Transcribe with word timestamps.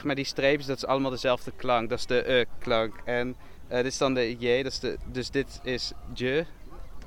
zeg 0.00 0.08
maar 0.08 0.18
die 0.24 0.30
streepjes, 0.30 0.66
dat 0.66 0.76
is 0.76 0.86
allemaal 0.86 1.10
dezelfde 1.10 1.52
klank. 1.56 1.88
Dat 1.88 1.98
is 1.98 2.06
de 2.06 2.32
e-klank. 2.32 2.94
En 3.04 3.36
eh, 3.68 3.76
dit 3.76 3.86
is 3.86 3.98
dan 3.98 4.14
de 4.14 4.36
j, 4.38 4.62
dat 4.62 4.72
is 4.72 4.78
de, 4.78 4.98
dus 5.06 5.30
dit 5.30 5.60
is 5.62 5.92
je, 6.14 6.44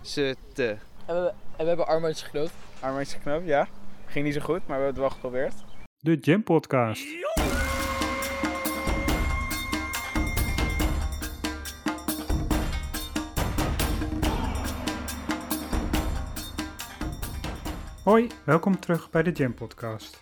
ze, 0.01 0.35
te. 0.53 0.77
En 1.05 1.23
we, 1.23 1.27
en 1.27 1.35
we 1.57 1.63
hebben 1.63 1.87
armbandjes 1.87 2.23
geknoopt. 2.23 2.51
Armbandjes 2.79 3.13
geknoopt, 3.13 3.45
ja. 3.45 3.67
Ging 4.05 4.25
niet 4.25 4.33
zo 4.33 4.39
goed, 4.39 4.67
maar 4.67 4.77
we 4.77 4.83
hebben 4.83 4.87
het 4.87 4.97
wel 4.97 5.09
geprobeerd. 5.09 5.53
De 5.99 6.15
Jam 6.15 6.43
Podcast. 6.43 7.05
Hoi, 18.03 18.27
welkom 18.43 18.79
terug 18.79 19.09
bij 19.09 19.23
de 19.23 19.31
Jam 19.31 19.53
Podcast. 19.53 20.19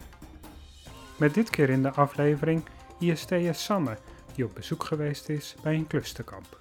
Met 1.22 1.34
dit 1.34 1.50
keer 1.50 1.70
in 1.70 1.82
de 1.82 1.92
aflevering 1.92 2.64
ISTS 3.00 3.64
Sanne, 3.64 3.98
die 4.36 4.46
op 4.46 4.54
bezoek 4.54 4.84
geweest 4.84 5.30
is 5.30 5.56
bij 5.64 5.74
een 5.74 5.88
clusterkamp. 5.88 6.60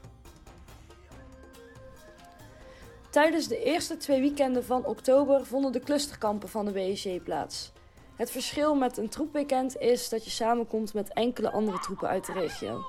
Tijdens 3.10 3.48
de 3.48 3.62
eerste 3.62 3.96
twee 3.96 4.20
weekenden 4.20 4.64
van 4.64 4.84
oktober 4.84 5.46
vonden 5.46 5.72
de 5.72 5.80
clusterkampen 5.80 6.48
van 6.48 6.64
de 6.64 6.72
BSJ 6.72 7.20
plaats. 7.20 7.72
Het 8.16 8.30
verschil 8.30 8.74
met 8.74 8.96
een 8.96 9.08
troepweekend 9.08 9.76
is 9.76 10.08
dat 10.08 10.24
je 10.24 10.30
samenkomt 10.30 10.94
met 10.94 11.12
enkele 11.12 11.50
andere 11.50 11.78
troepen 11.78 12.08
uit 12.08 12.26
de 12.26 12.32
regio. 12.32 12.80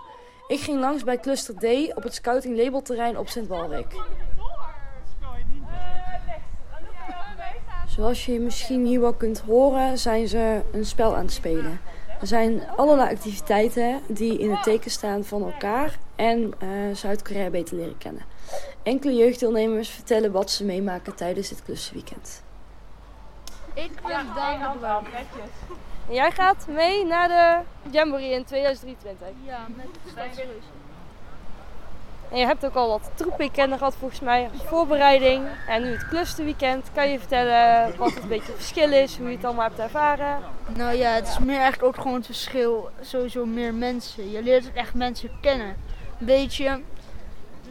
Ik 0.48 0.60
ging 0.60 0.80
langs 0.80 1.04
bij 1.04 1.20
Cluster 1.20 1.56
D 1.56 1.96
op 1.96 2.04
het 2.04 2.14
scouting 2.14 2.58
labelterrein 2.58 3.18
op 3.18 3.28
Sint 3.28 3.48
Walrik. 3.48 3.94
Zoals 8.02 8.26
je 8.26 8.40
misschien 8.40 8.86
hier 8.86 9.02
wel 9.02 9.14
kunt 9.14 9.40
horen, 9.40 9.98
zijn 9.98 10.28
ze 10.28 10.62
een 10.72 10.86
spel 10.86 11.16
aan 11.16 11.24
het 11.24 11.34
spelen. 11.34 11.80
Er 12.22 12.28
zijn 12.28 12.70
allerlei 12.76 13.10
activiteiten 13.10 14.02
die 14.08 14.40
in 14.40 14.52
het 14.52 14.64
teken 14.64 14.92
staan 14.92 15.24
van 15.24 15.44
elkaar 15.44 15.98
en 16.16 16.54
eh, 16.60 16.70
Zuid-Korea 16.94 17.50
beter 17.50 17.76
leren 17.76 17.98
kennen. 17.98 18.26
Enkele 18.84 19.14
jeugddeelnemers 19.14 19.90
vertellen 19.90 20.32
wat 20.32 20.52
ze 20.52 20.66
meemaken 20.66 21.16
tijdens 21.16 21.50
dit 21.50 21.64
klussenweekend. 21.64 22.44
Ik 23.74 23.92
ben 24.08 24.26
Daan 24.36 24.74
de 24.74 24.80
Blauw. 24.80 25.02
Jij 26.10 26.32
gaat 26.32 26.66
mee 26.68 27.06
naar 27.06 27.28
de 27.28 27.60
Jamboree 27.92 28.32
in 28.32 28.46
2023. 28.46 29.28
Ja, 29.46 29.68
met 29.76 30.36
de. 30.36 30.81
En 32.32 32.38
je 32.38 32.46
hebt 32.46 32.66
ook 32.66 32.76
al 32.76 32.88
wat 32.88 33.12
troepweekenden 33.14 33.78
gehad 33.78 33.96
volgens 33.96 34.20
mij 34.20 34.50
voorbereiding. 34.66 35.48
En 35.68 35.82
nu 35.82 35.92
het 35.92 36.08
clusterweekend. 36.08 36.90
Kan 36.94 37.10
je 37.10 37.20
vertellen 37.20 37.98
wat 37.98 38.14
het 38.14 38.24
een 38.24 38.30
beetje 38.30 38.54
verschil 38.54 38.92
is, 38.92 39.18
hoe 39.18 39.30
je 39.30 39.36
het 39.36 39.46
allemaal 39.46 39.68
hebt 39.68 39.80
ervaren? 39.80 40.40
Nou 40.76 40.96
ja, 40.96 41.10
het 41.12 41.28
is 41.28 41.40
meer 41.40 41.60
eigenlijk 41.60 41.84
ook 41.84 42.02
gewoon 42.02 42.18
het 42.18 42.26
verschil. 42.26 42.90
Sowieso 43.02 43.46
meer 43.46 43.74
mensen. 43.74 44.32
Je 44.32 44.44
leert 44.44 44.74
echt 44.74 44.94
mensen 44.94 45.32
kennen. 45.42 45.76
Een 46.20 46.26
beetje, 46.26 46.82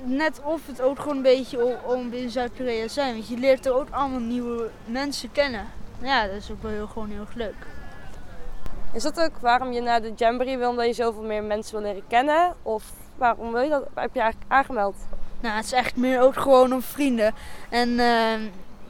net 0.03 0.41
of 0.45 0.67
het 0.67 0.81
ook 0.81 0.99
gewoon 0.99 1.17
een 1.17 1.23
beetje 1.23 1.65
om, 1.65 1.75
om 1.85 2.13
in 2.13 2.31
Zuid-Korea 2.31 2.89
zijn. 2.89 3.15
Want 3.15 3.29
je 3.29 3.37
leert 3.37 3.67
er 3.67 3.75
ook 3.75 3.91
allemaal 3.91 4.21
nieuwe 4.21 4.71
mensen 4.85 5.33
kennen. 5.33 5.67
Ja, 6.03 6.27
dat 6.27 6.37
is 6.37 6.51
ook 6.51 6.63
wel 6.63 6.71
heel, 6.71 6.87
gewoon 6.87 7.11
heel 7.11 7.21
erg 7.21 7.35
leuk. 7.35 7.67
Is 8.93 9.03
dat 9.03 9.21
ook 9.21 9.39
waarom 9.41 9.73
je 9.73 9.81
naar 9.81 10.03
de 10.03 10.13
Jamboree 10.17 10.59
wil, 10.59 10.71
omdat 10.71 10.87
je 10.87 10.93
zoveel 10.93 11.23
meer 11.23 11.43
mensen 11.43 11.73
wil 11.73 11.83
leren 11.83 12.07
kennen? 12.09 12.55
Of 12.63 12.93
waarom 13.17 13.53
wil 13.53 13.63
je 13.63 13.69
dat, 13.69 13.85
heb 13.95 14.15
je 14.15 14.21
eigenlijk 14.21 14.53
aangemeld? 14.53 14.97
Nou, 15.41 15.57
het 15.57 15.65
is 15.65 15.73
echt 15.73 15.97
meer 15.97 16.21
ook 16.21 16.37
gewoon 16.37 16.73
om 16.73 16.83
vrienden. 16.83 17.35
En 17.69 17.99
ehm, 17.99 18.41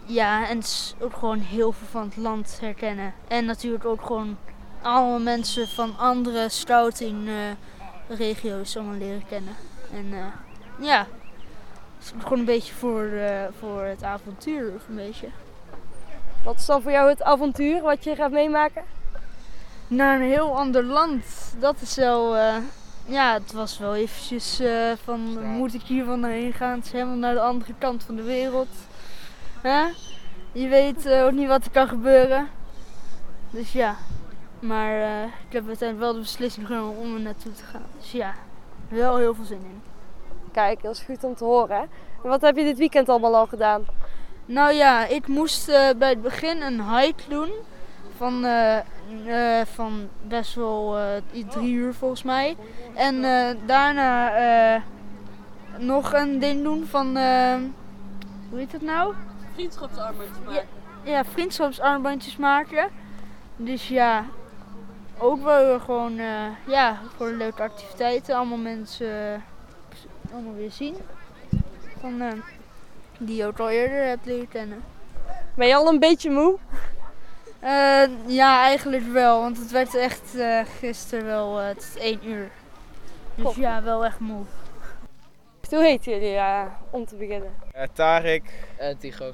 ja, 0.04 0.48
en 0.48 0.56
het 0.56 0.66
is 0.66 0.94
ook 1.00 1.14
gewoon 1.14 1.38
heel 1.38 1.72
veel 1.72 1.86
van 1.90 2.02
het 2.02 2.16
land 2.16 2.58
herkennen. 2.60 3.14
En 3.28 3.44
natuurlijk 3.44 3.84
ook 3.84 4.02
gewoon 4.02 4.36
allemaal 4.82 5.20
mensen 5.20 5.68
van 5.68 5.98
andere 5.98 6.48
scouting 6.48 7.28
eh, 7.28 8.16
regio's 8.16 8.76
allemaal 8.76 8.98
leren 8.98 9.26
kennen. 9.28 9.54
En 9.92 10.12
eh, 10.12 10.26
ja, 10.86 10.98
het 11.98 12.04
is 12.04 12.12
gewoon 12.22 12.38
een 12.38 12.44
beetje 12.44 12.74
voor, 12.74 13.04
eh, 13.04 13.44
voor 13.58 13.82
het 13.82 14.02
avontuur 14.02 14.72
of 14.74 14.88
een 14.88 14.96
beetje. 14.96 15.28
Wat 16.44 16.56
is 16.56 16.66
dan 16.66 16.82
voor 16.82 16.92
jou 16.92 17.08
het 17.08 17.22
avontuur 17.22 17.82
wat 17.82 18.04
je 18.04 18.14
gaat 18.14 18.30
meemaken? 18.30 18.82
Naar 19.90 20.20
een 20.20 20.26
heel 20.26 20.56
ander 20.56 20.84
land, 20.84 21.24
dat 21.58 21.76
is 21.80 21.94
wel... 21.96 22.36
eh, 22.36 22.56
ja, 23.06 23.32
het 23.32 23.52
was 23.52 23.78
wel 23.78 23.94
eventjes 23.94 24.60
eh, 24.60 24.92
van, 25.04 25.20
moet 25.46 25.74
ik 25.74 25.82
hier 25.82 26.04
van 26.04 26.24
heen 26.24 26.52
gaan? 26.52 26.76
Het 26.76 26.84
is 26.84 26.92
helemaal 26.92 27.16
naar 27.16 27.34
de 27.34 27.40
andere 27.40 27.74
kant 27.78 28.02
van 28.02 28.16
de 28.16 28.22
wereld. 28.22 28.68
Hè? 29.60 29.86
Je 30.52 30.68
weet 30.68 31.06
eh, 31.06 31.24
ook 31.24 31.32
niet 31.32 31.48
wat 31.48 31.64
er 31.64 31.70
kan 31.70 31.88
gebeuren. 31.88 32.48
Dus 33.50 33.72
ja, 33.72 33.96
maar 34.60 35.24
ik 35.24 35.52
heb 35.52 35.66
uiteindelijk 35.66 35.98
wel 35.98 36.12
de 36.12 36.18
beslissing 36.20 36.66
genomen 36.66 36.96
om 36.96 37.14
er 37.14 37.20
naartoe 37.20 37.52
te 37.52 37.64
gaan. 37.64 37.86
Dus 37.98 38.12
ja, 38.12 38.34
wel 38.88 39.16
heel 39.16 39.34
veel 39.34 39.44
zin 39.44 39.62
in. 39.64 39.82
Kijk, 40.52 40.82
dat 40.82 40.94
is 40.94 41.02
goed 41.02 41.24
om 41.24 41.34
te 41.34 41.44
horen. 41.44 41.76
hè. 41.76 41.82
En 42.22 42.28
wat 42.28 42.40
heb 42.40 42.56
je 42.56 42.64
dit 42.64 42.78
weekend 42.78 43.08
allemaal 43.08 43.36
al 43.36 43.46
gedaan? 43.46 43.84
Nou 44.46 44.72
ja, 44.72 45.06
ik 45.06 45.26
moest 45.26 45.66
bij 45.98 46.08
het 46.08 46.22
begin 46.22 46.62
een 46.62 46.96
hike 46.96 47.22
doen. 47.28 47.50
Van, 48.16 48.44
eh, 49.26 49.60
van 49.64 50.08
best 50.26 50.54
wel 50.54 50.98
eh, 50.98 51.04
drie 51.48 51.72
uur 51.72 51.94
volgens 51.94 52.22
mij. 52.22 52.56
En 52.94 53.24
eh, 53.24 53.56
daarna 53.66 54.32
eh, 54.74 54.82
nog 55.78 56.12
een 56.12 56.38
ding 56.38 56.62
doen 56.62 56.86
van. 56.86 57.16
eh, 57.16 57.54
hoe 58.50 58.58
heet 58.58 58.72
het 58.72 58.82
nou? 58.82 59.14
Vriendschapsarbeid 59.54 60.28
Ja, 60.48 60.62
ja, 61.02 61.24
vriendschapsarmbandjes 61.24 62.36
maken. 62.36 62.88
Dus 63.56 63.88
ja, 63.88 64.24
ook 65.18 65.42
wel 65.42 65.80
gewoon. 65.80 66.18
eh, 66.18 66.26
ja, 66.66 67.00
voor 67.16 67.28
leuke 67.30 67.62
activiteiten. 67.62 68.34
Allemaal 68.36 68.58
mensen. 68.58 69.42
allemaal 70.32 70.54
weer 70.54 70.70
zien. 70.70 70.94
Van, 72.00 72.20
eh, 72.20 72.28
die 73.18 73.36
je 73.36 73.46
ook 73.46 73.58
al 73.58 73.70
eerder 73.70 74.04
hebt 74.04 74.26
leren 74.26 74.48
kennen. 74.48 74.82
Ben 75.54 75.66
je 75.68 75.74
al 75.74 75.88
een 75.88 75.98
beetje 75.98 76.30
moe? 76.30 76.58
Eh, 77.60 78.02
ja, 78.26 78.62
eigenlijk 78.64 79.06
wel. 79.12 79.40
Want 79.40 79.58
het 79.58 79.70
werd 79.70 79.94
echt 79.94 80.34
eh, 80.38 80.60
gisteren 80.78 81.24
wel 81.26 81.60
eh, 81.60 81.66
het 81.66 81.92
is 81.94 82.02
één 82.02 82.20
uur. 82.28 82.50
Dus 83.34 83.44
Top. 83.44 83.54
ja, 83.56 83.82
wel 83.82 84.04
echt 84.04 84.18
moe. 84.20 84.42
Hoe 85.70 85.82
heet 85.82 86.04
jullie 86.04 86.34
eh, 86.34 86.62
om 86.90 87.06
te 87.06 87.16
beginnen? 87.16 87.50
Eh 87.72 87.86
Tarek. 87.92 88.42
En 88.76 88.98
Tigo. 88.98 89.32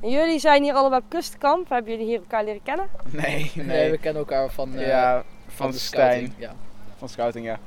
En 0.00 0.10
jullie 0.10 0.38
zijn 0.38 0.62
hier 0.62 0.74
allebei 0.74 1.00
op 1.04 1.10
Kustkamp. 1.10 1.68
Hebben 1.68 1.90
jullie 1.92 2.06
hier 2.06 2.18
elkaar 2.18 2.44
leren 2.44 2.62
kennen? 2.62 2.86
Nee, 3.04 3.50
nee. 3.54 3.66
Nee, 3.66 3.90
we 3.90 3.98
kennen 3.98 4.22
elkaar 4.22 4.50
van, 4.50 4.74
eh, 4.76 4.86
ja, 4.86 5.14
van, 5.14 5.24
van, 5.54 5.70
de 5.70 5.78
Stijn. 5.78 6.10
scouting. 6.10 6.32
Ja. 6.38 6.52
Van 6.98 7.08
scouting, 7.08 7.46
ja. 7.46 7.58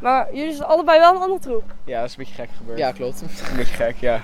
Maar 0.00 0.34
jullie 0.34 0.54
zijn 0.54 0.68
allebei 0.68 0.98
wel 0.98 1.14
een 1.14 1.20
andere 1.20 1.40
troep. 1.40 1.64
Ja, 1.84 2.00
dat 2.00 2.08
is 2.08 2.16
een 2.16 2.24
beetje 2.24 2.42
gek 2.42 2.48
gebeurd. 2.56 2.78
ja, 2.78 2.92
klopt. 2.92 3.20
Een 3.20 3.56
beetje 3.56 3.74
gek, 3.74 3.96
ja. 3.96 4.20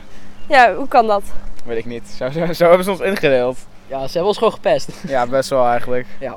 Ja, 0.49 0.75
hoe 0.75 0.89
kan 0.89 1.07
dat? 1.07 1.23
Weet 1.65 1.79
ik 1.79 1.85
niet. 1.85 2.09
Zo, 2.09 2.31
zo, 2.31 2.53
zo 2.53 2.67
hebben 2.67 2.85
ze 2.85 2.91
ons 2.91 3.01
ingedeeld. 3.01 3.59
Ja, 3.89 3.99
ze 4.07 4.13
hebben 4.13 4.27
ons 4.27 4.39
gewoon 4.39 4.53
gepest. 4.53 4.91
Ja, 5.09 5.27
best 5.27 5.51
wel 5.51 5.67
eigenlijk. 5.67 6.07
Ja. 6.21 6.37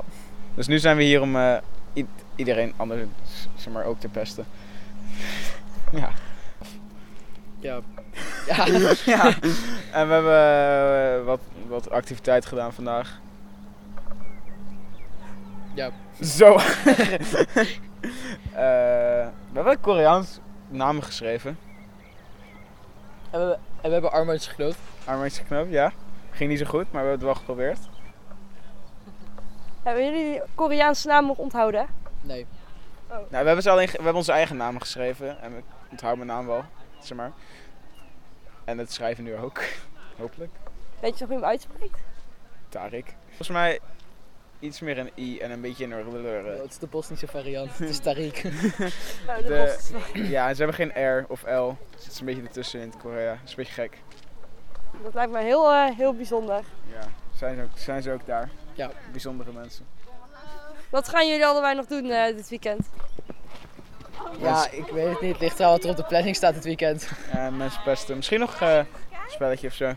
Dus 0.54 0.66
nu 0.66 0.78
zijn 0.78 0.96
we 0.96 1.02
hier 1.02 1.20
om 1.20 1.36
eh, 1.36 1.56
iedereen 2.36 2.72
anders 2.76 3.00
zeg 3.54 3.72
maar, 3.72 3.84
ook 3.84 4.00
te 4.00 4.08
pesten. 4.08 4.46
ja. 5.92 6.10
Ja. 7.60 7.80
Ja. 8.46 8.66
ja. 9.04 9.24
En 9.92 10.08
we 10.08 10.14
hebben 10.14 11.18
eh, 11.18 11.24
wat, 11.24 11.40
wat 11.68 11.90
activiteit 11.90 12.46
gedaan 12.46 12.72
vandaag. 12.72 13.20
Ja. 15.74 15.90
Zo. 16.20 16.56
Eh, 18.52 19.26
we 19.52 19.54
hebben 19.54 19.80
Koreaans 19.80 20.38
namen 20.68 21.02
geschreven. 21.02 21.58
En 23.30 23.40
we, 23.40 23.52
en 23.52 23.88
we 23.88 23.92
hebben 23.92 24.12
armbandjes 24.12 24.46
geknoopt. 24.46 24.76
Armbandjes 25.04 25.38
geknoopt, 25.38 25.70
ja. 25.70 25.92
Ging 26.32 26.50
niet 26.50 26.58
zo 26.58 26.64
goed, 26.64 26.92
maar 26.92 27.02
we 27.02 27.08
hebben 27.08 27.12
het 27.12 27.22
wel 27.22 27.34
geprobeerd. 27.34 27.78
Hebben 29.82 30.04
jullie 30.04 30.42
Koreaanse 30.54 31.08
naam 31.08 31.26
nog 31.26 31.38
onthouden? 31.38 31.86
Nee. 32.20 32.46
Nou, 33.08 33.24
we 33.28 33.36
hebben, 33.36 33.62
ze 33.62 33.70
alleen, 33.70 33.86
we 33.86 33.92
hebben 33.92 34.14
onze 34.14 34.32
eigen 34.32 34.56
namen 34.56 34.80
geschreven. 34.80 35.40
En 35.40 35.56
ik 35.56 35.64
onthoud 35.90 36.16
mijn 36.16 36.28
naam 36.28 36.46
wel, 36.46 36.64
zeg 36.98 37.16
maar. 37.16 37.32
En 38.64 38.78
het 38.78 38.92
schrijven 38.92 39.24
nu 39.24 39.36
ook. 39.36 39.62
Hopelijk. 40.18 40.50
Weet 41.00 41.18
je 41.18 41.20
nog 41.20 41.28
hoe 41.28 41.38
je 41.38 41.44
hem 41.44 41.44
uitspreekt? 41.44 42.00
Tarik. 42.68 43.14
Volgens 43.26 43.48
mij 43.48 43.80
iets 44.58 44.80
meer 44.80 44.98
een 44.98 45.10
i 45.16 45.38
en 45.38 45.50
een 45.50 45.60
beetje 45.60 45.84
een 45.84 45.90
Ja, 45.90 46.40
r. 46.40 46.44
het 46.46 46.70
is 46.70 46.78
de 46.78 46.86
Bosnische 46.86 47.26
variant. 47.26 47.78
Het 47.78 47.88
is 47.88 48.00
Tariq. 48.08 48.40
De, 49.46 49.78
ja, 50.12 50.48
en 50.48 50.56
ze 50.56 50.62
hebben 50.64 50.92
geen 50.92 51.18
R 51.18 51.24
of 51.28 51.42
L. 51.42 51.76
Dus 51.90 52.04
het 52.04 52.12
is 52.12 52.20
een 52.20 52.26
beetje 52.26 52.42
ertussen 52.42 52.80
in 52.80 52.92
Korea. 52.98 53.30
Dat 53.30 53.40
is 53.44 53.50
een 53.50 53.56
beetje 53.56 53.72
gek. 53.72 53.98
Dat 55.02 55.14
lijkt 55.14 55.32
me 55.32 55.38
heel, 55.38 55.72
eh, 55.72 55.96
heel 55.96 56.14
bijzonder. 56.14 56.62
Ja, 56.92 57.08
zijn 57.36 57.56
ze 57.56 57.62
ook, 57.62 57.68
zijn 57.74 58.02
ze 58.02 58.12
ook 58.12 58.26
daar. 58.26 58.50
Ja. 58.74 58.90
Bijzondere 59.10 59.52
mensen. 59.52 59.86
Wat 60.90 61.08
gaan 61.08 61.28
jullie 61.28 61.46
allebei 61.46 61.74
nog 61.74 61.86
doen 61.86 62.10
eh, 62.10 62.36
dit 62.36 62.48
weekend? 62.48 62.88
Ja, 64.40 64.70
ik 64.70 64.86
weet 64.86 65.08
het 65.08 65.20
niet. 65.20 65.32
Het 65.32 65.40
ligt 65.40 65.58
eraan 65.58 65.70
wat 65.70 65.84
er 65.84 65.90
op 65.90 65.96
de 65.96 66.04
planning 66.04 66.36
staat 66.36 66.54
dit 66.54 66.64
weekend. 66.64 67.08
Ja, 67.32 67.50
mensen 67.50 67.82
pesten. 67.82 68.16
Misschien 68.16 68.40
nog 68.40 68.60
eh, 68.60 68.76
een 68.76 68.86
spelletje 69.28 69.66
of 69.66 69.74
zo. 69.74 69.92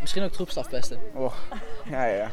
Misschien 0.00 0.22
ook 0.22 0.32
troepstaf 0.32 0.68
pesten. 0.68 0.98
Och, 1.12 1.34
ja, 1.84 2.04
ja, 2.04 2.16
ja. 2.16 2.30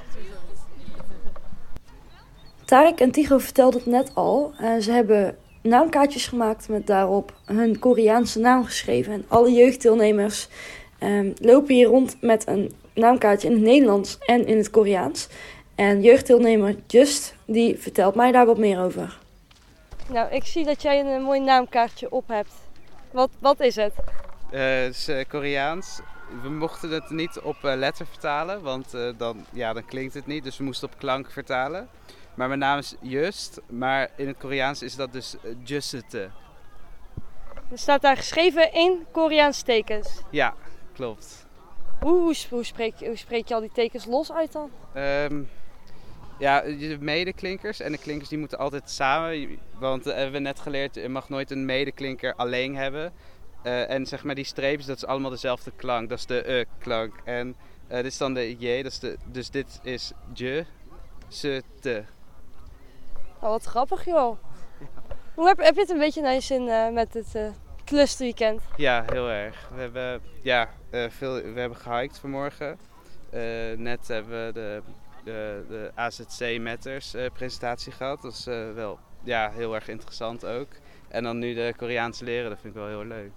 Tarek 2.66 3.00
en 3.00 3.12
Tigo 3.12 3.38
vertelden 3.38 3.80
het 3.80 3.90
net 3.90 4.16
al. 4.16 4.54
Eh, 4.60 4.78
ze 4.78 4.92
hebben 4.92 5.38
naamkaartjes 5.62 6.28
gemaakt 6.28 6.70
met 6.70 6.88
daarop 6.88 7.34
hun 7.46 7.80
Koreaanse 7.80 8.40
naam 8.40 8.66
geschreven. 8.66 9.14
En 9.14 9.26
alle 9.28 9.52
jeugddeelnemers 9.52 10.48
ehm, 11.02 11.32
lopen 11.36 11.76
hier 11.76 11.88
rond 11.88 12.18
met 12.22 12.48
een 12.48 12.72
naamkaartje 12.94 13.48
in 13.48 13.54
het 13.54 13.64
Nederlands 13.64 14.18
en 14.26 14.46
in 14.48 14.58
het 14.58 14.70
Koreaans. 14.70 15.28
En 15.76 16.02
jeugddeelnemer 16.02 16.76
Just, 16.88 17.36
die 17.46 17.78
vertelt 17.78 18.16
mij 18.16 18.32
daar 18.32 18.46
wat 18.46 18.58
meer 18.58 18.80
over. 18.80 19.18
Nou, 20.10 20.32
ik 20.32 20.44
zie 20.44 20.66
dat 20.66 20.82
jij 20.82 21.00
een, 21.00 21.22
mooi 21.22 21.40
naamkaartje 21.40 22.12
op 22.12 22.28
hebt. 22.28 22.54
Wat, 23.12 23.30
wat 23.40 23.60
is 23.60 23.76
het? 23.76 23.94
Eh, 24.52 24.82
het 24.82 24.96
is 24.96 25.08
eh, 25.08 25.26
Koreaans. 25.28 26.02
We 26.42 26.50
mochten 26.50 26.90
het 26.90 27.10
niet 27.10 27.40
op 27.40 27.64
eh, 27.64 27.76
letter 27.76 28.06
vertalen, 28.08 28.62
want 28.62 28.94
eh, 28.94 29.10
dan, 29.18 29.46
ja, 29.52 29.74
dan 29.74 29.86
klinkt 29.86 30.14
het 30.14 30.28
niet. 30.28 30.44
Dus 30.44 30.58
we 30.58 30.64
moesten 30.64 30.88
op 30.88 30.98
klank 30.98 31.32
vertalen. 31.32 31.90
Maar 32.34 32.48
mijn 32.48 32.60
naam 32.60 32.78
is 32.78 32.96
Just, 33.02 33.60
maar 33.68 34.10
in 34.16 34.28
het 34.28 34.38
Koreaans 34.38 34.82
is 34.82 34.96
dat 34.96 35.14
dus 35.14 35.36
uh, 35.44 35.52
Jussete. 35.64 36.30
Er 37.72 37.78
staat 37.78 38.02
daar 38.02 38.18
geschreven 38.18 38.74
in 38.74 39.06
Koreaanse 39.12 39.64
tekens. 39.64 40.22
Ja, 40.30 40.54
klopt. 41.02 41.46
Hoe, 42.00 42.64
spreek, 42.64 43.00
hoe 43.00 43.16
spreek 43.16 43.48
je 43.48 43.54
al 43.54 43.60
die 43.60 43.72
tekens 43.74 44.06
los 44.06 44.32
uit 44.32 44.52
dan? 44.52 44.70
Ehm, 44.94 45.44
ja, 46.40 46.62
de 46.62 46.98
medeklinkers 47.00 47.80
en 47.80 47.92
de 47.92 47.98
klinkers 47.98 48.30
die 48.30 48.38
moeten 48.38 48.58
altijd 48.58 48.90
samen. 48.90 49.60
Want 49.80 50.08
eh, 50.08 50.16
hebben 50.16 50.34
we 50.34 50.40
net 50.40 50.60
geleerd, 50.60 50.96
je 50.96 51.10
mag 51.10 51.30
nooit 51.30 51.52
een 51.52 51.66
medeklinker 51.66 52.36
alleen 52.36 52.76
hebben. 52.76 53.14
Eh, 53.64 53.90
en 53.90 54.06
zeg 54.06 54.24
maar 54.24 54.36
die 54.36 54.46
streepjes, 54.46 54.86
dat 54.86 54.98
is 54.98 55.06
allemaal 55.06 55.30
dezelfde 55.30 55.72
klank. 55.76 56.10
Dat 56.10 56.18
is 56.18 56.26
de 56.26 56.52
e-klank. 56.52 57.14
En 57.24 57.56
eh, 57.88 57.96
dit 57.96 58.06
is 58.06 58.18
dan 58.18 58.34
de 58.34 58.56
j, 58.60 58.84
dat 58.84 58.92
is 58.92 59.00
de, 59.00 59.18
dus 59.26 59.50
dit 59.50 59.80
is 59.84 60.12
je, 60.34 60.66
ze, 61.28 61.64
te. 61.80 62.04
Oh, 63.40 63.50
wat 63.50 63.64
grappig 63.64 64.06
joh. 64.06 64.38
Hoe 65.36 65.48
heb, 65.48 65.58
heb 65.58 65.76
je 65.76 65.82
het 65.82 65.90
een 65.90 65.98
beetje 65.98 66.22
naar 66.22 66.34
je 66.34 66.40
zin 66.40 66.94
met 66.94 67.14
het 67.14 67.36
clusterweekend? 67.92 68.62
Ja, 68.76 69.06
heel 69.08 69.30
erg. 69.30 69.70
We 69.74 69.82
hebben, 69.82 70.22
ja, 70.42 70.70
eh, 70.90 71.06
veel, 71.10 71.34
we 71.34 71.60
hebben 71.60 71.78
gehiked 71.78 72.20
vanmorgen. 72.20 72.80
Eh, 73.30 73.42
net 73.78 74.08
hebben 74.08 74.46
we 74.46 74.54
de, 74.54 74.82
de, 75.24 75.66
de 75.68 75.92
AZC 75.96 76.60
Matters 76.60 77.14
eh, 77.14 77.26
presentatie 77.34 77.92
gehad. 77.92 78.22
Dat 78.22 78.34
is 78.34 78.46
wel 78.76 79.00
ja, 79.24 79.52
heel 79.52 79.76
erg 79.76 79.88
interessant 79.88 80.46
ook. 80.46 80.68
En 81.08 81.24
dan 81.24 81.40
nu 81.40 81.54
de 81.54 81.74
Koreaans 81.78 82.20
leren, 82.20 82.50
dat 82.50 82.60
vind 82.62 82.74
ik 82.76 82.80
wel 82.80 82.90
heel 82.90 83.06
leuk. 83.06 83.32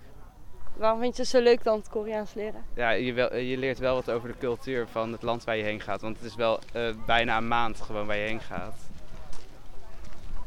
Waarom 0.76 1.00
vind 1.00 1.16
je 1.16 1.22
het 1.22 1.30
zo 1.30 1.40
leuk 1.40 1.64
dan, 1.64 1.78
het 1.78 1.88
Koreaans 1.88 2.34
leren? 2.34 2.64
Ja, 2.74 2.90
je, 2.90 3.12
wel, 3.12 3.36
je 3.36 3.58
leert 3.58 3.78
wel 3.78 3.94
wat 3.94 4.10
over 4.10 4.28
de 4.28 4.38
cultuur 4.38 4.86
van 4.88 5.12
het 5.12 5.22
land 5.22 5.44
waar 5.44 5.56
je 5.56 5.62
heen 5.62 5.80
gaat. 5.80 6.00
Want 6.00 6.16
het 6.16 6.26
is 6.26 6.34
wel 6.34 6.60
bijna 7.06 7.36
een 7.36 7.48
maand 7.48 7.80
gewoon 7.80 8.06
waar 8.06 8.16
je 8.16 8.26
heen 8.26 8.40
gaat. 8.40 8.76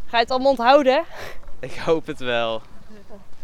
Ga 0.05 0.17
je 0.17 0.23
het 0.23 0.31
allemaal 0.31 0.51
onthouden? 0.51 1.03
Ik 1.59 1.75
hoop 1.75 2.05
het 2.05 2.19
wel. 2.19 2.61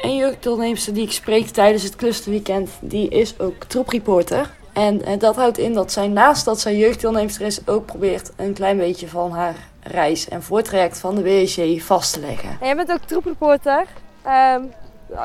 Een 0.00 0.16
jeugddeelnemster 0.16 0.94
die 0.94 1.04
ik 1.04 1.12
spreek 1.12 1.46
tijdens 1.46 1.82
het 1.82 1.96
clusterweekend, 1.96 2.70
die 2.80 3.08
is 3.08 3.40
ook 3.40 3.64
troepreporter. 3.64 4.50
En 4.72 5.04
eh, 5.04 5.18
dat 5.18 5.36
houdt 5.36 5.58
in 5.58 5.74
dat 5.74 5.92
zij 5.92 6.08
naast 6.08 6.44
dat 6.44 6.60
zij 6.60 6.76
jeugddeelnemster 6.76 7.46
is, 7.46 7.68
ook 7.68 7.86
probeert 7.86 8.32
een 8.36 8.52
klein 8.52 8.76
beetje 8.76 9.08
van 9.08 9.30
haar 9.30 9.54
reis 9.80 10.28
en 10.28 10.42
voortraject 10.42 10.98
van 10.98 11.14
de 11.14 11.22
WSJ 11.22 11.80
vast 11.80 12.12
te 12.12 12.20
leggen. 12.20 12.48
En 12.48 12.66
jij 12.66 12.76
bent 12.76 12.92
ook 12.92 13.00
troepreporter. 13.00 13.86
Ehm, 14.22 14.62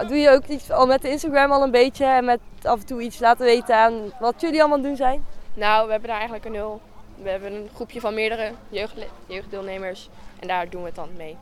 doe 0.08 0.18
je 0.18 0.30
ook 0.30 0.46
iets 0.46 0.72
al 0.72 0.86
met 0.86 1.02
de 1.02 1.10
Instagram 1.10 1.52
al 1.52 1.64
een 1.64 1.72
beetje 1.72 2.06
en 2.06 2.26
met 2.26 2.40
af 2.62 2.80
en 2.80 2.86
toe 2.86 3.02
iets 3.02 3.20
laten 3.20 3.46
weten 3.46 3.76
aan 3.76 3.94
wat 4.20 4.42
jullie 4.42 4.60
allemaal 4.60 4.82
doen 4.82 4.96
zijn? 4.96 5.26
Nou, 5.54 5.86
we 5.86 5.92
hebben 5.92 6.10
daar 6.10 6.20
eigenlijk 6.20 6.46
een 6.46 6.52
nul. 6.52 6.82
We 7.22 7.30
hebben 7.30 7.54
een 7.54 7.70
groepje 7.76 8.00
van 8.00 8.14
meerdere 8.14 8.52
jeugd, 8.70 8.94
jeugddeelnemers 9.26 10.10
en 10.40 10.48
daar 10.48 10.70
doen 10.70 10.82
we 10.82 10.88
het 10.88 10.96
dan 10.96 11.10
mee. 11.18 11.38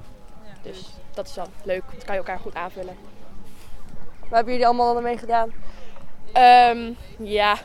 Dus 0.62 0.90
dat 1.14 1.28
is 1.28 1.34
dan 1.34 1.48
leuk, 1.64 1.84
dan 1.92 2.06
kan 2.06 2.14
je 2.14 2.20
elkaar 2.20 2.40
goed 2.40 2.56
aanvullen. 2.56 2.96
Wat 4.30 4.38
hebben 4.38 4.54
jullie 4.54 4.68
allemaal 4.68 4.96
ermee 4.96 5.18
gedaan? 5.18 5.52
Ehm, 6.32 6.92
ja, 7.18 7.58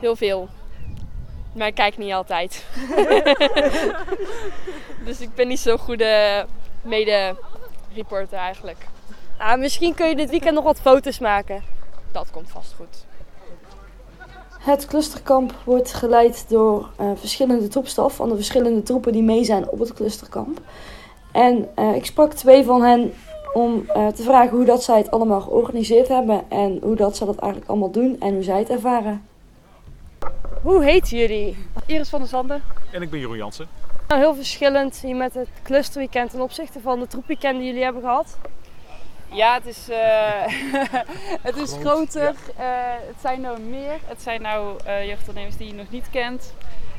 heel 0.00 0.16
veel. 0.16 0.48
Maar 1.52 1.66
ik 1.66 1.74
kijk 1.74 1.98
niet 1.98 2.12
altijd. 2.12 2.64
dus 5.06 5.20
ik 5.20 5.34
ben 5.34 5.48
niet 5.48 5.58
zo'n 5.58 5.78
goede 5.78 6.46
mede-reporter 6.82 8.38
eigenlijk. 8.38 8.86
Nou, 9.38 9.58
misschien 9.58 9.94
kun 9.94 10.08
je 10.08 10.16
dit 10.16 10.30
weekend 10.30 10.54
nog 10.54 10.64
wat 10.64 10.80
foto's 10.80 11.18
maken. 11.18 11.62
Dat 12.12 12.30
komt 12.30 12.50
vast 12.50 12.74
goed. 12.76 13.04
Het 14.58 14.86
clusterkamp 14.86 15.54
wordt 15.64 15.92
geleid 15.92 16.44
door 16.48 16.90
eh, 16.96 17.10
verschillende 17.14 17.68
troepstaf 17.68 18.14
van 18.14 18.28
de 18.28 18.34
verschillende 18.34 18.82
troepen 18.82 19.12
die 19.12 19.22
mee 19.22 19.44
zijn 19.44 19.68
op 19.68 19.78
het 19.78 19.92
clusterkamp. 19.92 20.60
En 21.32 21.68
eh, 21.74 21.94
ik 21.94 22.06
sprak 22.06 22.32
twee 22.32 22.64
van 22.64 22.82
hen 22.82 23.12
om 23.54 23.84
eh, 23.88 24.06
te 24.06 24.22
vragen 24.22 24.56
hoe 24.56 24.64
dat 24.64 24.82
zij 24.82 24.98
het 24.98 25.10
allemaal 25.10 25.40
georganiseerd 25.40 26.08
hebben 26.08 26.50
en 26.50 26.78
hoe 26.82 26.96
dat 26.96 27.16
ze 27.16 27.24
dat 27.24 27.38
eigenlijk 27.38 27.70
allemaal 27.70 27.90
doen 27.90 28.16
en 28.20 28.34
hoe 28.34 28.42
zij 28.42 28.58
het 28.58 28.70
ervaren. 28.70 29.26
Hoe 30.62 30.84
heet 30.84 31.08
jullie? 31.10 31.56
Iris 31.86 32.08
van 32.08 32.20
der 32.20 32.28
Zanden. 32.28 32.62
En 32.92 33.02
ik 33.02 33.10
ben 33.10 33.20
Jeroen 33.20 33.36
Jansen. 33.36 33.68
Nou, 34.08 34.20
heel 34.20 34.34
verschillend 34.34 34.96
hier 34.96 35.16
met 35.16 35.34
het 35.34 35.48
clusterweekend 35.62 36.30
ten 36.30 36.40
opzichte 36.40 36.80
van 36.80 37.00
de 37.00 37.06
troepweekend 37.06 37.58
die 37.58 37.66
jullie 37.66 37.82
hebben 37.82 38.02
gehad. 38.02 38.38
Ja, 39.32 39.54
het 39.54 39.66
is, 39.66 39.88
eh, 39.88 40.42
het 41.48 41.56
is 41.56 41.76
groter. 41.80 42.34
Eh, 42.56 42.66
het 43.06 43.20
zijn 43.20 43.40
nou 43.40 43.60
meer. 43.60 43.98
Het 44.04 44.22
zijn 44.22 44.42
nou 44.42 44.78
eh 44.84 45.06
jeugdondernemers 45.06 45.56
die 45.56 45.66
je 45.66 45.74
nog 45.74 45.90
niet 45.90 46.10
kent. 46.10 46.54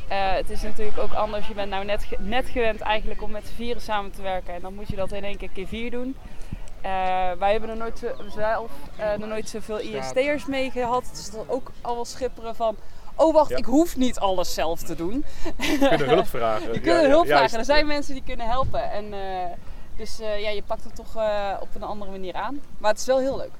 Eh, 0.07 0.33
het 0.33 0.49
is 0.49 0.61
natuurlijk 0.61 0.97
ook 0.97 1.13
anders. 1.13 1.47
Je 1.47 1.53
bent 1.53 1.69
nou 1.69 1.85
net, 1.85 2.05
net 2.19 2.45
gewend 2.49 2.81
eigenlijk 2.81 3.21
om 3.21 3.31
met 3.31 3.47
z'n 3.47 3.53
vieren 3.53 3.81
samen 3.81 4.11
te 4.11 4.21
werken. 4.21 4.53
En 4.53 4.61
dan 4.61 4.73
moet 4.73 4.87
je 4.87 4.95
dat 4.95 5.11
in 5.11 5.23
één 5.23 5.37
keer 5.37 5.49
keer 5.49 5.67
vier 5.67 5.91
doen. 5.91 6.15
Eh, 6.81 6.91
wij 7.39 7.51
hebben 7.51 7.69
er 7.69 7.77
nooit 7.77 7.99
zo, 7.99 8.07
zelf 8.35 8.71
eh, 8.95 9.13
nog 9.13 9.29
nooit 9.29 9.49
zoveel 9.49 9.79
IST'ers 9.79 10.45
mee 10.45 10.71
gehad. 10.71 11.09
Dus 11.13 11.31
dat 11.31 11.45
ook 11.47 11.71
al 11.81 11.95
wel 11.95 12.05
schipperen 12.05 12.55
van... 12.55 12.75
Oh 13.15 13.33
wacht, 13.33 13.49
Ja. 13.49 13.57
ik 13.57 13.65
hoef 13.65 13.97
niet 13.97 14.19
alles 14.19 14.53
zelf 14.53 14.81
te 14.81 14.95
doen. 14.95 15.25
Je 15.57 15.77
kunt 15.89 16.03
hulp 16.03 16.27
vragen. 16.27 16.73
Je 16.73 16.79
kunt 16.79 17.01
ja, 17.01 17.07
hulp 17.07 17.27
vragen. 17.27 17.59
Er 17.59 17.65
zijn 17.65 17.87
mensen 17.87 18.13
die 18.13 18.23
kunnen 18.23 18.47
helpen. 18.47 18.91
En, 18.91 19.13
dus 19.97 20.17
ja, 20.17 20.49
je 20.49 20.63
pakt 20.65 20.83
het 20.83 20.95
toch 20.95 21.15
op 21.59 21.67
een 21.75 21.83
andere 21.83 22.11
manier 22.11 22.33
aan. 22.33 22.61
Maar 22.77 22.91
het 22.91 22.99
is 22.99 23.05
wel 23.05 23.19
heel 23.19 23.37
leuk. 23.37 23.51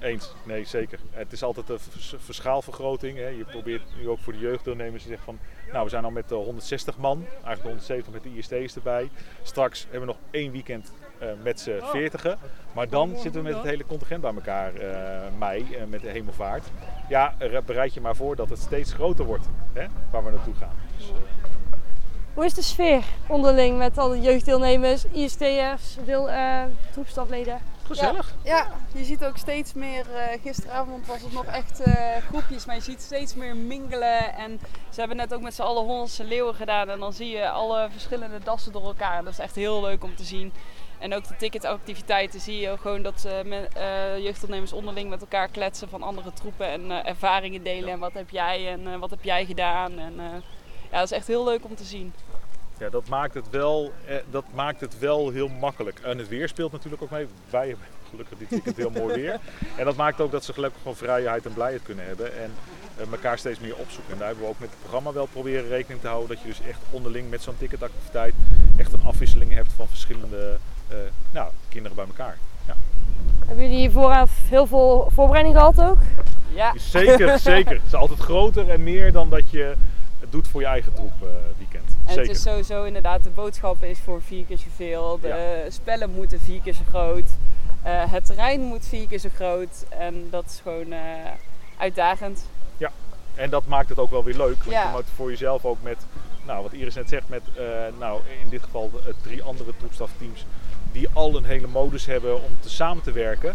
Eens. 0.00 0.32
Nee, 0.44 0.64
zeker. 0.64 0.98
Het 1.10 1.32
is 1.32 1.42
altijd 1.42 1.68
een 1.68 1.78
vers- 1.80 2.14
verschaalvergroting. 2.18 3.18
Hè. 3.18 3.26
Je 3.28 3.44
probeert 3.44 3.82
nu 3.98 4.08
ook 4.08 4.18
voor 4.18 4.32
de 4.32 4.38
jeugddeelnemers 4.38 5.02
te 5.02 5.08
zeggen 5.08 5.24
van... 5.26 5.38
Nou, 5.72 5.84
we 5.84 5.90
zijn 5.90 6.04
al 6.04 6.10
met 6.10 6.30
eh, 6.32 6.36
160 6.38 6.96
man. 6.98 7.24
Eigenlijk 7.32 7.62
170 7.62 8.12
met 8.12 8.22
de 8.22 8.36
IST's 8.36 8.76
erbij. 8.76 9.10
Straks 9.42 9.82
hebben 9.82 10.00
we 10.00 10.06
nog 10.06 10.16
één 10.30 10.52
weekend 10.52 10.92
eh, 11.18 11.28
met 11.42 11.60
z'n 11.60 11.80
40 11.82 12.36
Maar 12.72 12.88
dan 12.88 13.08
zitten 13.18 13.42
we 13.42 13.48
met 13.48 13.56
het 13.56 13.64
hele 13.66 13.84
contingent 13.86 14.20
bij 14.20 14.34
elkaar. 14.34 14.74
eh, 14.74 15.20
mei, 15.38 15.66
eh, 15.74 15.84
met 15.88 16.00
de 16.00 16.08
hemelvaart. 16.08 16.66
Ja, 17.08 17.34
er- 17.38 17.64
bereid 17.64 17.94
je 17.94 18.00
maar 18.00 18.16
voor 18.16 18.36
dat 18.36 18.48
het 18.50 18.58
steeds 18.60 18.92
groter 18.92 19.24
wordt. 19.24 19.46
Hè, 19.72 19.86
waar 20.10 20.24
we 20.24 20.30
naartoe 20.30 20.54
gaan. 20.54 20.74
Dus, 20.96 21.08
eh, 21.08 21.14
Hoe 22.34 22.44
is 22.44 22.54
de 22.54 22.62
sfeer 22.62 23.04
onderling 23.28 23.78
met 23.78 23.98
al 23.98 24.08
de 24.08 24.20
jeugddeelnemers, 24.20 25.04
IST'ers, 25.12 25.96
eh 26.06 26.62
troepstafleden? 26.92 27.58
Gezellig. 27.86 28.34
Ja, 28.44 28.72
je 28.94 29.04
ziet 29.04 29.24
ook 29.24 29.36
steeds 29.36 29.72
meer. 29.72 30.14
eh, 30.14 30.40
gisteravond 30.42 31.06
was 31.06 31.22
het 31.22 31.32
nog 31.32 31.44
echt 31.44 31.80
eh, 31.80 32.16
groepjes, 32.28 32.64
maar 32.66 32.74
je 32.74 32.80
ziet 32.80 33.02
steeds 33.02 33.34
meer 33.34 33.56
mingelen. 33.56 34.34
En 34.34 34.60
ze 34.90 34.98
hebben 34.98 35.16
net 35.16 35.34
ook 35.34 35.40
met 35.40 35.54
z'n 35.54 35.62
allen 35.62 35.82
Hollandse 35.84 36.24
leeuwen 36.24 36.54
gedaan. 36.54 36.88
En 36.90 36.98
dan 37.00 37.12
zie 37.12 37.28
je 37.28 37.48
alle 37.50 37.88
verschillende 37.90 38.38
dassen 38.44 38.72
door 38.72 38.84
elkaar. 38.84 39.18
En 39.18 39.24
dat 39.24 39.32
is 39.32 39.38
echt 39.38 39.54
heel 39.54 39.80
leuk 39.82 40.04
om 40.04 40.16
te 40.16 40.24
zien. 40.24 40.52
En 40.98 41.14
ook 41.14 41.28
de 41.28 41.36
ticketactiviteiten 41.36 42.40
zie 42.40 42.60
je 42.60 42.76
gewoon 42.78 43.02
dat 43.02 43.26
me- 43.44 43.68
jeugdondernemers 44.22 44.72
onderling 44.72 45.10
met 45.10 45.20
elkaar 45.20 45.48
kletsen 45.48 45.88
van 45.88 46.02
andere 46.02 46.32
troepen. 46.32 46.68
En 46.68 47.06
ervaringen 47.06 47.62
delen. 47.62 47.88
En 47.90 47.98
wat 47.98 48.12
heb 48.12 48.30
jij 48.30 48.68
en 48.72 48.98
wat 48.98 49.10
heb 49.10 49.22
jij 49.22 49.44
gedaan. 49.44 49.98
En 49.98 50.14
ja, 50.90 50.98
dat 50.98 51.10
is 51.10 51.16
echt 51.16 51.26
heel 51.26 51.44
leuk 51.44 51.64
om 51.64 51.74
te 51.74 51.84
zien. 51.84 52.12
Ja, 52.78 52.90
dat 52.90 53.08
maakt, 53.08 53.34
het 53.34 53.50
wel, 53.50 53.92
eh, 54.06 54.16
dat 54.30 54.44
maakt 54.54 54.80
het 54.80 54.98
wel 54.98 55.30
heel 55.30 55.48
makkelijk. 55.48 55.98
En 55.98 56.18
het 56.18 56.28
weer 56.28 56.48
speelt 56.48 56.72
natuurlijk 56.72 57.02
ook 57.02 57.10
mee. 57.10 57.26
Wij 57.50 57.68
hebben 57.68 57.86
gelukkig 58.10 58.38
dit 58.38 58.50
weekend 58.50 58.76
heel 58.76 58.90
mooi 58.90 59.14
weer. 59.14 59.40
En 59.76 59.84
dat 59.84 59.96
maakt 59.96 60.20
ook 60.20 60.30
dat 60.30 60.44
ze 60.44 60.52
gelukkig 60.52 60.78
gewoon 60.78 60.96
vrijheid 60.96 61.46
en 61.46 61.52
blijheid 61.52 61.82
kunnen 61.82 62.06
hebben. 62.06 62.36
En 62.36 62.52
eh, 62.96 63.12
elkaar 63.12 63.38
steeds 63.38 63.60
meer 63.60 63.76
opzoeken. 63.76 64.12
En 64.12 64.18
daar 64.18 64.26
hebben 64.26 64.44
we 64.44 64.50
ook 64.50 64.58
met 64.58 64.70
het 64.70 64.78
programma 64.78 65.12
wel 65.12 65.26
proberen 65.26 65.68
rekening 65.68 66.00
te 66.00 66.06
houden. 66.06 66.28
Dat 66.28 66.40
je 66.40 66.48
dus 66.48 66.60
echt 66.68 66.80
onderling 66.90 67.30
met 67.30 67.42
zo'n 67.42 67.58
ticketactiviteit 67.58 68.34
echt 68.76 68.92
een 68.92 69.04
afwisseling 69.04 69.52
hebt 69.52 69.72
van 69.72 69.88
verschillende 69.88 70.58
eh, 70.88 70.96
nou, 71.30 71.50
kinderen 71.68 71.96
bij 71.96 72.06
elkaar. 72.06 72.38
Ja. 72.66 72.74
Hebben 73.46 73.64
jullie 73.64 73.80
hier 73.80 73.90
vooraf 73.90 74.30
heel 74.48 74.66
veel 74.66 75.10
voorbereiding 75.12 75.56
gehad 75.56 75.80
ook? 75.80 75.98
Ja. 76.54 76.74
Zeker, 76.78 77.38
zeker. 77.38 77.72
Het 77.72 77.86
is 77.86 77.94
altijd 77.94 78.18
groter 78.18 78.70
en 78.70 78.82
meer 78.82 79.12
dan 79.12 79.30
dat 79.30 79.50
je 79.50 79.74
het 80.20 80.32
doet 80.32 80.48
voor 80.48 80.60
je 80.60 80.66
eigen 80.66 80.94
troep 80.94 81.22
eh, 81.22 81.28
weekend. 81.58 81.84
En 81.88 82.12
Zeker. 82.12 82.22
het 82.22 82.36
is 82.36 82.42
sowieso 82.42 82.84
inderdaad, 82.84 83.22
de 83.24 83.30
boodschap 83.30 83.82
is 83.82 83.98
voor 83.98 84.22
vier 84.22 84.44
keer 84.44 84.58
zoveel. 84.58 85.18
De 85.20 85.66
spellen 85.68 86.10
moeten 86.10 86.40
vier 86.40 86.60
keer 86.60 86.74
zo 86.74 86.82
groot. 86.88 87.28
Eh, 87.82 88.12
het 88.12 88.26
terrein 88.26 88.60
moet 88.60 88.86
vier 88.86 89.06
keer 89.06 89.18
zo 89.18 89.28
groot. 89.34 89.84
En 89.88 90.26
dat 90.30 90.44
is 90.44 90.60
gewoon 90.62 90.92
eh, 90.92 91.00
uitdagend. 91.76 92.46
En 93.34 93.50
dat 93.50 93.66
maakt 93.66 93.88
het 93.88 93.98
ook 93.98 94.10
wel 94.10 94.24
weer 94.24 94.36
leuk. 94.36 94.56
Want 94.56 94.70
Ja. 94.70 94.82
je 94.86 94.90
moet 94.90 95.04
voor 95.14 95.30
jezelf 95.30 95.64
ook 95.64 95.82
met 95.82 95.96
nou, 96.46 96.62
wat 96.62 96.72
Iris 96.72 96.94
net 96.94 97.08
zegt 97.08 97.28
met, 97.28 97.42
nou, 97.98 98.20
in 98.42 98.48
dit 98.48 98.62
geval 98.62 98.90
de, 98.90 99.14
drie 99.22 99.42
andere 99.42 99.72
troepstafteams 99.78 100.44
die 100.92 101.08
al 101.12 101.36
een 101.36 101.44
hele 101.44 101.66
modus 101.66 102.06
hebben 102.06 102.34
om 102.34 102.58
te 102.60 102.68
samen 102.68 103.02
te 103.02 103.12
werken, 103.12 103.54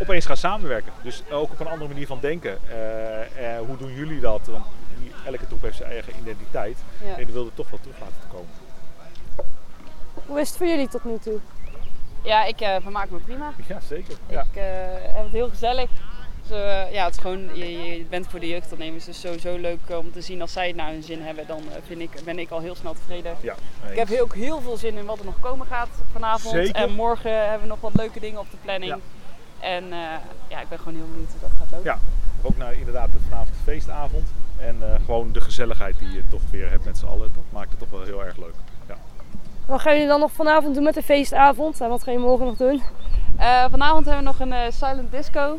opeens 0.00 0.26
gaan 0.26 0.36
samenwerken. 0.36 0.92
Dus 1.02 1.22
ook 1.30 1.50
op 1.50 1.60
een 1.60 1.66
andere 1.68 1.88
manier 1.88 2.06
van 2.06 2.18
denken. 2.20 2.58
Hoe 3.66 3.76
doen 3.76 3.94
jullie 3.94 4.20
dat? 4.20 4.46
Want 4.46 4.64
elke 5.26 5.46
troep 5.46 5.62
heeft 5.62 5.76
zijn 5.76 5.90
eigen 5.90 6.12
identiteit. 6.20 6.78
Ja. 7.04 7.16
En 7.16 7.24
die 7.24 7.34
wilde 7.34 7.50
toch 7.54 7.70
wel 7.70 7.80
terug 7.80 7.98
laten 8.00 8.28
komen. 8.32 8.50
Hoe 10.26 10.40
is 10.40 10.48
het 10.48 10.56
voor 10.56 10.66
jullie 10.66 10.88
tot 10.88 11.04
nu 11.04 11.18
toe? 11.18 11.38
Ja, 12.22 12.44
ik 12.44 12.60
eh, 12.60 12.76
vermaak 12.82 13.10
me 13.10 13.18
prima. 13.18 13.52
Ja, 13.68 13.80
zeker. 13.80 14.14
Ja. 14.26 14.40
Ik 14.40 14.56
eh, 14.56 14.64
heb 15.14 15.24
het 15.24 15.32
heel 15.32 15.48
gezellig. 15.48 15.90
Dus, 16.48 16.58
ja, 16.92 17.04
het 17.04 17.14
is 17.14 17.20
gewoon, 17.20 17.56
je, 17.56 17.82
je 17.82 18.04
bent 18.04 18.26
voor 18.26 18.40
de 18.40 18.48
jeugdondernemers 18.48 19.04
dus 19.04 19.20
sowieso 19.20 19.56
leuk 19.56 19.78
om 19.88 20.12
te 20.12 20.20
zien 20.20 20.40
als 20.40 20.52
zij 20.52 20.66
het 20.66 20.76
naar 20.76 20.90
hun 20.90 21.02
zin 21.02 21.22
hebben. 21.22 21.46
Dan 21.46 21.62
vind 21.86 22.00
ik, 22.00 22.10
ben 22.24 22.38
ik 22.38 22.50
al 22.50 22.60
heel 22.60 22.74
snel 22.74 22.94
tevreden. 22.94 23.36
Ja, 23.40 23.54
Ik 23.90 23.96
heb 23.96 24.20
ook 24.20 24.34
heel 24.34 24.60
veel 24.60 24.76
zin 24.76 24.96
in 24.96 25.04
wat 25.04 25.18
er 25.18 25.24
nog 25.24 25.40
komen 25.40 25.66
gaat 25.66 25.88
vanavond. 26.12 26.54
Zeker. 26.54 26.74
En 26.74 26.92
morgen 26.92 27.40
hebben 27.40 27.60
we 27.60 27.66
nog 27.66 27.80
wat 27.80 27.94
leuke 27.94 28.20
dingen 28.20 28.40
op 28.40 28.50
de 28.50 28.56
planning. 28.62 28.92
Ja. 28.92 28.98
En 29.60 29.84
eh, 29.92 29.98
ja, 30.48 30.60
ik 30.60 30.68
ben 30.68 30.78
gewoon 30.78 30.94
heel 30.94 31.06
benieuwd 31.10 31.30
hoe 31.30 31.40
dat 31.40 31.50
gaat 31.58 31.70
lopen. 31.70 31.84
Ja, 31.84 31.98
ook 32.42 32.56
naar 32.56 32.74
inderdaad 32.74 33.12
de 33.12 33.18
vanavond 33.28 33.48
de 33.48 33.62
feestavond. 33.64 34.28
En 34.60 34.76
eh, 34.82 34.94
gewoon 35.04 35.32
de 35.32 35.40
gezelligheid 35.40 35.98
die 35.98 36.10
je 36.10 36.22
toch 36.30 36.40
weer 36.50 36.70
hebt 36.70 36.84
met 36.84 36.98
z'n 36.98 37.06
allen. 37.06 37.30
Dat 37.34 37.42
maakt 37.50 37.70
het 37.70 37.78
toch 37.78 37.90
wel 37.90 38.02
heel 38.02 38.24
erg 38.24 38.36
leuk. 38.36 38.54
Ja. 38.88 38.94
Wat 39.66 39.80
gaan 39.80 39.92
jullie 39.92 40.08
dan 40.08 40.20
nog 40.20 40.32
vanavond 40.32 40.74
doen 40.74 40.84
met 40.84 40.94
de 40.94 41.02
feestavond? 41.02 41.80
En 41.80 41.88
wat 41.88 42.02
gaan 42.02 42.12
jullie 42.12 42.28
morgen 42.28 42.46
nog 42.46 42.56
doen? 42.56 42.82
Eh, 43.38 43.64
vanavond 43.70 44.04
hebben 44.06 44.24
we 44.24 44.30
nog 44.30 44.40
een 44.40 44.52
eh, 44.52 44.70
silent 44.70 45.10
disco. 45.12 45.58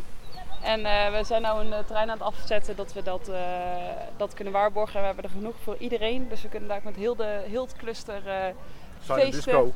En 0.61 0.85
eh, 0.85 1.17
we 1.17 1.23
zijn 1.23 1.41
nu 1.41 1.47
een 1.47 1.85
terrein 1.85 2.09
aan 2.11 2.17
het 2.17 2.27
afzetten 2.27 2.75
dat 2.75 2.93
we 2.93 3.03
dat, 3.03 3.27
eh, 3.27 3.39
dat 4.17 4.33
kunnen 4.33 4.53
waarborgen. 4.53 4.93
En 4.95 4.99
we 4.99 5.05
hebben 5.05 5.23
er 5.23 5.29
genoeg 5.29 5.55
voor 5.63 5.75
iedereen. 5.79 6.27
Dus 6.29 6.41
we 6.41 6.47
kunnen 6.49 6.69
daar 6.69 6.81
met 6.83 6.95
heel, 6.95 7.15
de, 7.15 7.41
heel 7.47 7.61
het 7.63 7.75
cluster 7.77 8.27
eh 8.27 8.35
Silent 9.03 9.21
feesten. 9.33 9.53
disco. 9.53 9.71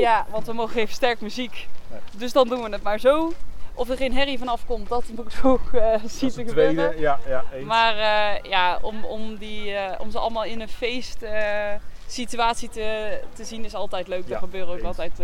Ja, 0.00 0.26
want 0.30 0.46
we 0.46 0.52
mogen 0.52 0.80
even 0.80 0.94
sterk 0.94 1.20
muziek. 1.20 1.68
Dus 2.16 2.32
dan 2.32 2.48
doen 2.48 2.62
we 2.62 2.70
het 2.70 2.82
maar 2.82 2.98
zo. 3.00 3.32
Of 3.74 3.90
er 3.90 3.96
geen 3.96 4.14
herrie 4.14 4.38
vanaf 4.38 4.66
komt, 4.66 4.88
dat 4.88 5.04
moet 5.16 5.32
ik 5.34 5.44
ook 5.52 5.72
eh 5.72 5.94
zien 6.06 6.30
te 6.30 6.44
gebeuren. 6.44 6.74
tweede, 6.74 7.00
ja, 7.00 7.18
ja, 7.26 7.44
eens. 7.52 7.66
Maar 7.66 7.96
eh, 7.96 8.50
ja, 8.50 8.78
om, 8.82 9.04
om, 9.04 9.36
die, 9.36 9.74
eh, 9.74 10.00
om 10.00 10.10
ze 10.10 10.18
allemaal 10.18 10.44
in 10.44 10.60
een 10.60 10.68
feest 10.68 11.22
eh, 11.22 11.74
situatie 12.06 12.68
te, 12.68 13.20
te 13.32 13.44
zien 13.44 13.64
is 13.64 13.74
altijd 13.74 14.08
leuk. 14.08 14.26
Ja, 14.26 14.34
er 14.34 14.38
gebeuren 14.38 14.70
ook 14.70 14.78
eens. 14.78 14.86
altijd... 14.86 15.22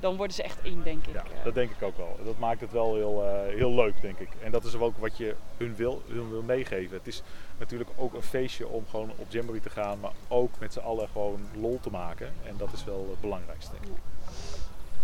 dan 0.00 0.16
worden 0.16 0.34
ze 0.36 0.42
echt 0.42 0.58
één, 0.62 0.82
denk 0.82 1.06
ik. 1.06 1.14
Ja, 1.14 1.24
dat 1.44 1.54
denk 1.54 1.70
ik 1.70 1.82
ook 1.82 1.96
wel. 1.96 2.18
Dat 2.24 2.38
maakt 2.38 2.60
het 2.60 2.72
wel 2.72 2.94
heel, 2.94 3.24
heel 3.56 3.74
leuk, 3.74 4.00
denk 4.00 4.18
ik. 4.18 4.28
En 4.42 4.50
dat 4.50 4.64
is 4.64 4.74
ook 4.74 4.98
wat 4.98 5.16
je 5.16 5.34
hun 5.56 5.76
wil, 5.76 6.02
hun 6.08 6.30
wil 6.30 6.42
meegeven. 6.42 6.96
Het 6.96 7.06
is 7.06 7.22
natuurlijk 7.58 7.90
ook 7.96 8.14
een 8.14 8.22
feestje 8.22 8.68
om 8.68 8.84
gewoon 8.90 9.10
op 9.16 9.26
Jamboree 9.28 9.60
te 9.60 9.70
gaan, 9.70 10.00
maar 10.00 10.12
ook 10.28 10.58
met 10.58 10.72
z'n 10.72 10.78
allen 10.78 11.08
gewoon 11.12 11.40
lol 11.60 11.78
te 11.82 11.90
maken. 11.90 12.32
En 12.46 12.54
dat 12.56 12.72
is 12.72 12.84
wel 12.84 13.06
het 13.10 13.20
belangrijkste, 13.20 13.72
denk 13.72 13.84
ik. 13.84 14.02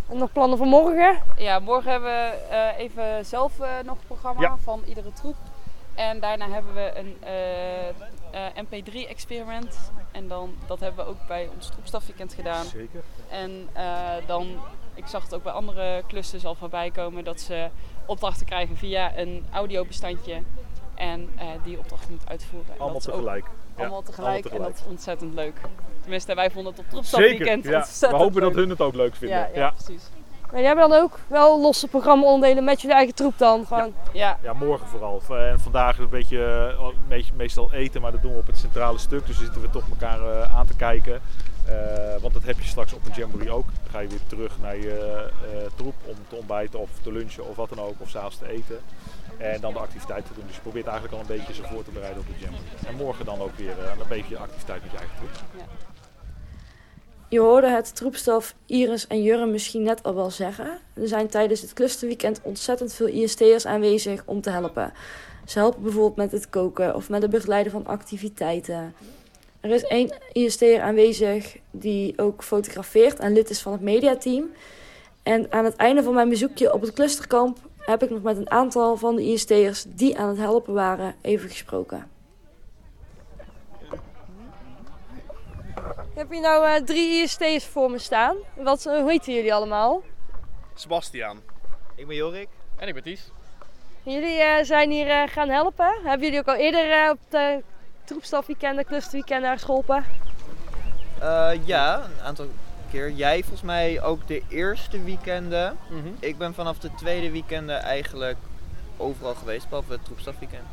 En 0.08 0.18
nog 0.18 0.32
plannen 0.32 0.58
voor 0.58 0.66
morgen? 0.66 1.18
Ja, 1.36 1.58
morgen 1.58 1.90
hebben 1.90 2.10
we 2.10 2.46
eh, 2.50 2.78
even 2.78 3.24
zelf 3.26 3.60
eh, 3.60 3.68
nog 3.84 3.96
een 3.98 4.06
programma 4.06 4.40
Ja. 4.40 4.56
van 4.56 4.82
iedere 4.86 5.12
troep. 5.12 5.36
En 5.94 6.20
daarna 6.20 6.48
hebben 6.48 6.74
we 6.74 6.92
een 6.98 7.16
MP3-experiment. 8.66 9.92
En 10.12 10.28
dan, 10.28 10.54
dat 10.66 10.80
hebben 10.80 11.04
we 11.04 11.10
ook 11.10 11.26
bij 11.26 11.48
ons 11.54 11.68
troepstafweekend 11.68 12.34
gedaan. 12.34 12.64
Zeker. 12.64 13.02
En 13.28 13.68
eh, 13.72 14.10
dan, 14.26 14.46
ik 14.94 15.06
zag 15.06 15.22
het 15.22 15.34
ook 15.34 15.42
bij 15.42 15.52
andere 15.52 16.02
clusters 16.08 16.44
al 16.44 16.54
voorbij 16.54 16.90
komen, 16.90 17.24
dat 17.24 17.40
ze 17.40 17.68
opdrachten 18.06 18.46
krijgen 18.46 18.76
via 18.76 19.16
een 19.18 19.46
audiobestandje. 19.52 20.42
En 20.94 21.30
eh, 21.36 21.46
die 21.64 21.78
opdrachten 21.78 22.10
moeten 22.10 22.28
uitvoeren. 22.28 22.72
En 22.74 22.78
Allemaal 22.80 22.96
ook 22.96 23.02
tegelijk. 23.02 23.44
Ja, 23.76 23.80
Allemaal 23.82 24.02
tegelijk. 24.02 24.44
allemaal 24.46 24.66
En 24.66 24.72
dat 24.72 24.80
is 24.84 24.90
ontzettend 24.90 25.34
leuk. 25.34 25.60
Tenminste, 26.04 26.34
wij 26.34 26.50
vonden 26.50 26.72
het 26.72 26.80
op 26.80 26.86
Zeker. 26.90 27.02
troepstafweekend 27.02 27.64
Ja. 27.64 28.08
We 28.10 28.16
hopen 28.16 28.40
dat 28.40 28.54
hun 28.54 28.68
het 28.70 28.80
ook 28.80 28.94
leuk 28.94 29.14
vinden. 29.16 29.38
Ja, 29.38 29.48
ja, 29.54 29.70
precies. 29.70 30.02
Maar 30.40 30.62
jullie 30.62 30.66
hebben 30.66 30.88
dan 30.88 30.98
ook 31.02 31.18
wel 31.26 31.60
losse 31.60 31.88
programma-onderdelen 31.88 32.64
met 32.64 32.80
jullie 32.80 32.96
eigen 32.96 33.14
troep 33.14 33.38
dan? 33.38 33.66
Gewoon. 33.66 33.94
Ja. 34.12 34.38
Ja, 34.42 34.52
morgen 34.52 34.86
vooral. 34.86 35.20
V- 35.20 35.30
En 35.30 35.60
vandaag 35.60 35.98
een 35.98 36.08
beetje, 36.08 36.44
eh, 36.44 36.84
een 36.86 36.94
beetje 37.08 37.32
meestal 37.36 37.72
eten, 37.72 38.00
maar 38.00 38.12
dat 38.12 38.22
doen 38.22 38.32
we 38.32 38.38
op 38.38 38.46
het 38.46 38.56
centrale 38.58 38.98
stuk. 38.98 39.26
Dus 39.26 39.36
dan 39.36 39.44
zitten 39.44 39.62
we 39.62 39.70
toch 39.70 39.88
elkaar 39.90 40.20
eh, 40.20 40.56
aan 40.58 40.66
te 40.66 40.76
kijken. 40.76 41.20
Eh, 41.64 41.74
want 42.20 42.34
dat 42.34 42.42
heb 42.44 42.58
je 42.60 42.68
straks 42.68 42.92
op 42.92 43.06
een 43.06 43.12
jamboree 43.14 43.50
ook. 43.50 43.64
Dan 43.66 43.90
ga 43.90 43.98
je 44.00 44.08
weer 44.08 44.26
terug 44.26 44.52
naar 44.62 44.76
je 44.76 45.28
eh, 45.52 45.58
troep 45.76 45.94
om 46.04 46.14
te 46.28 46.34
ontbijten 46.36 46.80
of 46.80 46.90
te 47.02 47.12
lunchen 47.12 47.48
of 47.48 47.56
wat 47.56 47.68
dan 47.68 47.80
ook. 47.80 47.94
Of 47.98 48.08
s'avonds 48.08 48.38
te 48.38 48.48
eten. 48.48 48.80
En 49.38 49.60
dan 49.60 49.72
de 49.72 49.78
activiteit 49.78 50.26
te 50.26 50.32
doen. 50.34 50.44
Dus 50.46 50.54
je 50.54 50.60
probeert 50.62 50.86
eigenlijk 50.86 51.14
al 51.16 51.20
een 51.20 51.36
beetje 51.38 51.54
ze 51.54 51.62
voor 51.62 51.84
te 51.84 51.90
bereiden 51.90 52.20
op 52.20 52.26
de 52.26 52.38
jamboree. 52.44 52.68
En 52.86 52.94
morgen 52.94 53.24
dan 53.24 53.40
ook 53.40 53.56
weer 53.56 53.78
eh, 53.78 53.90
een 54.00 54.08
beetje 54.08 54.38
activiteit 54.38 54.82
met 54.82 54.90
je 54.90 54.98
eigen 54.98 55.16
troep. 55.16 55.30
Je 57.28 57.40
hoorde 57.40 57.68
het 57.68 57.96
troepstaf 57.96 58.54
Iris 58.66 59.06
en 59.06 59.22
Jurre 59.22 59.46
misschien 59.46 59.82
net 59.82 60.02
al 60.02 60.14
wel 60.14 60.30
zeggen. 60.30 60.78
Er 60.94 61.08
zijn 61.08 61.28
tijdens 61.28 61.60
het 61.60 61.72
clusterweekend 61.72 62.40
ontzettend 62.42 62.92
veel 62.92 63.06
IST'ers 63.06 63.66
aanwezig 63.66 64.22
om 64.24 64.40
te 64.40 64.50
helpen. 64.50 64.92
Ze 65.46 65.58
helpen 65.58 65.82
bijvoorbeeld 65.82 66.16
met 66.16 66.32
het 66.32 66.50
koken 66.50 66.94
of 66.94 67.08
met 67.08 67.22
het 67.22 67.30
begeleiden 67.30 67.72
van 67.72 67.86
activiteiten. 67.86 68.94
Er 69.60 69.70
is 69.70 69.84
één 69.84 70.14
IST'er 70.32 70.80
aanwezig 70.80 71.56
die 71.70 72.18
ook 72.18 72.42
fotografeert 72.42 73.18
en 73.18 73.32
lid 73.32 73.50
is 73.50 73.62
van 73.62 73.72
het 73.72 73.80
mediateam. 73.80 74.50
En 75.22 75.52
aan 75.52 75.64
het 75.64 75.76
einde 75.76 76.02
van 76.02 76.14
mijn 76.14 76.28
bezoekje 76.28 76.72
op 76.72 76.80
het 76.80 76.92
clusterkamp 76.92 77.58
heb 77.78 78.02
ik 78.02 78.10
nog 78.10 78.22
met 78.22 78.36
een 78.36 78.50
aantal 78.50 78.96
van 78.96 79.16
de 79.16 79.22
IST'ers 79.22 79.84
die 79.88 80.18
aan 80.18 80.28
het 80.28 80.38
helpen 80.38 80.74
waren 80.74 81.14
even 81.20 81.48
gesproken. 81.48 82.13
Ik 86.14 86.20
heb 86.20 86.30
hier 86.30 86.40
nou 86.40 86.66
eh, 86.66 86.82
drie 86.82 87.22
IST's 87.22 87.66
voor 87.66 87.90
me 87.90 87.98
staan. 87.98 88.36
Wat, 88.56 88.86
eh, 88.86 88.98
hoe 89.00 89.10
heten 89.10 89.34
jullie 89.34 89.54
allemaal? 89.54 90.02
Sebastiaan. 90.74 91.40
Ik 91.94 92.06
ben 92.06 92.16
Jorik. 92.16 92.48
En 92.76 92.88
ik 92.88 92.94
ben 92.94 93.02
Ties. 93.02 93.30
Jullie 94.02 94.40
eh, 94.40 94.64
zijn 94.64 94.90
hier 94.90 95.08
eh, 95.08 95.28
gaan 95.28 95.48
helpen. 95.48 95.94
Hebben 96.04 96.26
jullie 96.26 96.38
ook 96.38 96.48
al 96.48 96.54
eerder 96.54 97.10
op 97.10 97.18
de 97.28 97.62
troepstafweekenden, 98.04 98.84
clusterweekenden 98.84 99.44
ergens 99.44 99.64
geholpen? 99.64 100.04
Eh, 101.18 101.50
ja, 101.64 102.04
een 102.04 102.24
aantal 102.24 102.46
keer. 102.90 103.10
Jij 103.10 103.40
volgens 103.40 103.62
mij 103.62 104.02
ook 104.02 104.26
de 104.26 104.42
eerste 104.48 105.02
weekenden. 105.02 105.76
Ik 106.20 106.38
ben 106.38 106.54
vanaf 106.54 106.78
de 106.78 106.94
tweede 106.94 107.30
weekenden 107.30 107.82
eigenlijk 107.82 108.38
overal 108.96 109.34
geweest, 109.34 109.68
behalve 109.68 109.92
het 109.92 110.04
troepstafweekend. 110.04 110.66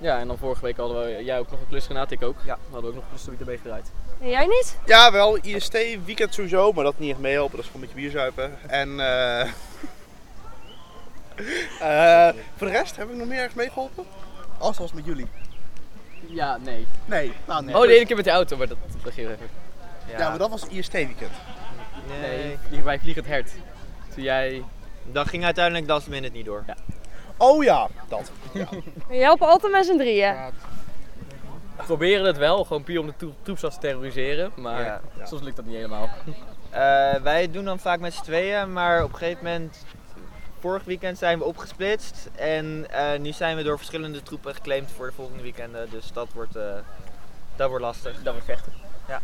Ja, 0.00 0.18
en 0.18 0.26
dan 0.26 0.38
vorige 0.38 0.64
week 0.64 0.76
hadden 0.76 1.04
we 1.04 1.24
jij 1.24 1.38
ook 1.38 1.50
nog 1.50 1.60
een 1.60 1.68
klus 1.68 1.86
gedaan, 1.86 2.06
ik 2.08 2.22
ook. 2.22 2.36
Ja. 2.44 2.54
We 2.54 2.72
hadden 2.72 2.90
ook 2.90 2.94
nog 2.96 3.04
een 3.04 3.10
clusterweek 3.10 3.40
erbij 3.40 3.56
gedraaid. 3.56 3.90
En 4.24 4.30
jij 4.30 4.46
niet? 4.46 4.76
Ja, 4.86 5.12
wel 5.12 5.38
IST 5.42 5.72
weekend 6.04 6.34
sowieso, 6.34 6.72
maar 6.72 6.84
dat 6.84 6.98
niet 6.98 7.10
echt 7.10 7.18
meehelpen. 7.18 7.56
Dat 7.56 7.64
is 7.64 7.70
gewoon 7.70 7.82
een 7.82 7.94
beetje 7.94 8.02
bierzuipen. 8.02 8.58
En 8.66 9.00
eh 9.00 9.40
eh, 12.28 12.34
voor 12.56 12.66
de 12.66 12.72
rest 12.72 12.96
heb 12.96 13.10
ik 13.10 13.16
nog 13.16 13.26
meer 13.26 13.38
ergens 13.38 13.54
meegeholpen. 13.54 14.04
Alles 14.58 14.78
was 14.78 14.92
met 14.92 15.04
jullie. 15.04 15.26
Ja, 16.26 16.56
nee. 16.56 16.86
Nee, 17.04 17.32
nou 17.44 17.64
nee. 17.64 17.76
Oh, 17.76 17.82
de 17.82 17.94
ene 17.94 18.06
keer 18.06 18.16
met 18.16 18.24
de 18.24 18.30
auto, 18.30 18.56
maar 18.56 18.68
dat 18.68 18.76
dat 19.02 19.12
ging 19.12 19.28
even. 19.28 19.48
Ja, 20.16 20.28
maar 20.28 20.38
dat 20.38 20.50
was 20.50 20.66
IST 20.66 20.92
weekend. 20.92 21.32
Nee, 22.20 22.82
wij 22.82 22.98
vliegen 22.98 23.22
het 23.22 23.32
hert. 23.32 23.50
Toen 24.14 24.22
jij... 24.22 24.64
Dat 25.02 25.28
ging 25.28 25.44
uiteindelijk 25.44 25.86
last 25.86 26.08
minute 26.08 26.36
niet 26.36 26.44
door. 26.44 26.64
Oh 27.36 27.64
ja, 27.64 27.88
dat. 28.08 28.30
Ja. 28.52 28.68
Je 29.16 29.22
helpen 29.22 29.46
altijd 29.46 29.72
met 29.72 29.86
z'n 29.86 29.96
drieën. 29.96 30.34
We 30.34 30.83
proberen 31.76 32.26
het 32.26 32.36
wel, 32.36 32.64
gewoon 32.64 32.82
puur 32.84 33.00
om 33.00 33.06
de 33.06 33.16
troep- 33.16 33.36
troepsas 33.42 33.74
te 33.74 33.80
terroriseren, 33.80 34.52
maar 34.56 34.84
Ja. 34.84 35.00
soms 35.24 35.42
lukt 35.42 35.56
dat 35.56 35.64
niet 35.64 35.74
helemaal. 35.74 36.08
Eh, 36.70 37.14
wij 37.22 37.50
doen 37.50 37.64
dan 37.64 37.78
vaak 37.78 38.00
met 38.00 38.14
z'n 38.14 38.22
tweeën, 38.22 38.72
maar 38.72 39.02
op 39.04 39.12
een 39.12 39.18
gegeven 39.18 39.44
moment, 39.44 39.84
vorig 40.58 40.84
weekend 40.84 41.18
zijn 41.18 41.38
we 41.38 41.44
opgesplitst. 41.44 42.28
En 42.34 42.86
eh, 42.90 43.18
nu 43.20 43.32
zijn 43.32 43.56
we 43.56 43.62
door 43.62 43.76
verschillende 43.76 44.22
troepen 44.22 44.54
geclaimd 44.54 44.90
voor 44.90 45.06
de 45.06 45.12
volgende 45.12 45.42
weekenden. 45.42 45.90
Dus 45.90 46.12
dat 46.12 46.28
wordt, 46.34 46.56
eh, 46.56 46.62
dat 47.56 47.68
wordt 47.68 47.84
lastig. 47.84 48.22
Dat 48.22 48.32
wordt 48.32 48.48
vechten. 48.48 48.72
Ja. 49.08 49.20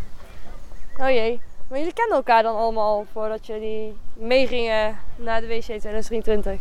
Oh 0.99 1.09
jee. 1.11 1.41
Maar 1.69 1.79
jullie 1.79 1.95
kenden 1.95 2.17
elkaar 2.17 2.43
dan 2.43 2.57
allemaal 2.57 2.97
al 2.97 3.07
voordat 3.13 3.47
jullie 3.47 3.97
meegingen 4.13 4.99
naar 5.17 5.41
de 5.41 5.47
WC 5.47 5.63
2023? 5.63 6.61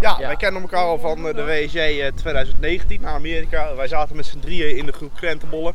Ja, 0.00 0.18
wij 0.18 0.36
kennen 0.36 0.62
elkaar 0.62 0.84
al 0.84 0.98
van 0.98 1.28
eh, 1.28 1.34
de 1.34 1.44
WSJ 1.44 1.78
eh, 1.78 2.12
2019 2.14 3.00
naar 3.00 3.14
Amerika. 3.14 3.74
Wij 3.74 3.88
zaten 3.88 4.16
met 4.16 4.26
z'n 4.26 4.38
drieën 4.38 4.76
in 4.76 4.86
de 4.86 4.92
groep 4.92 5.14
krentenbollen. 5.14 5.74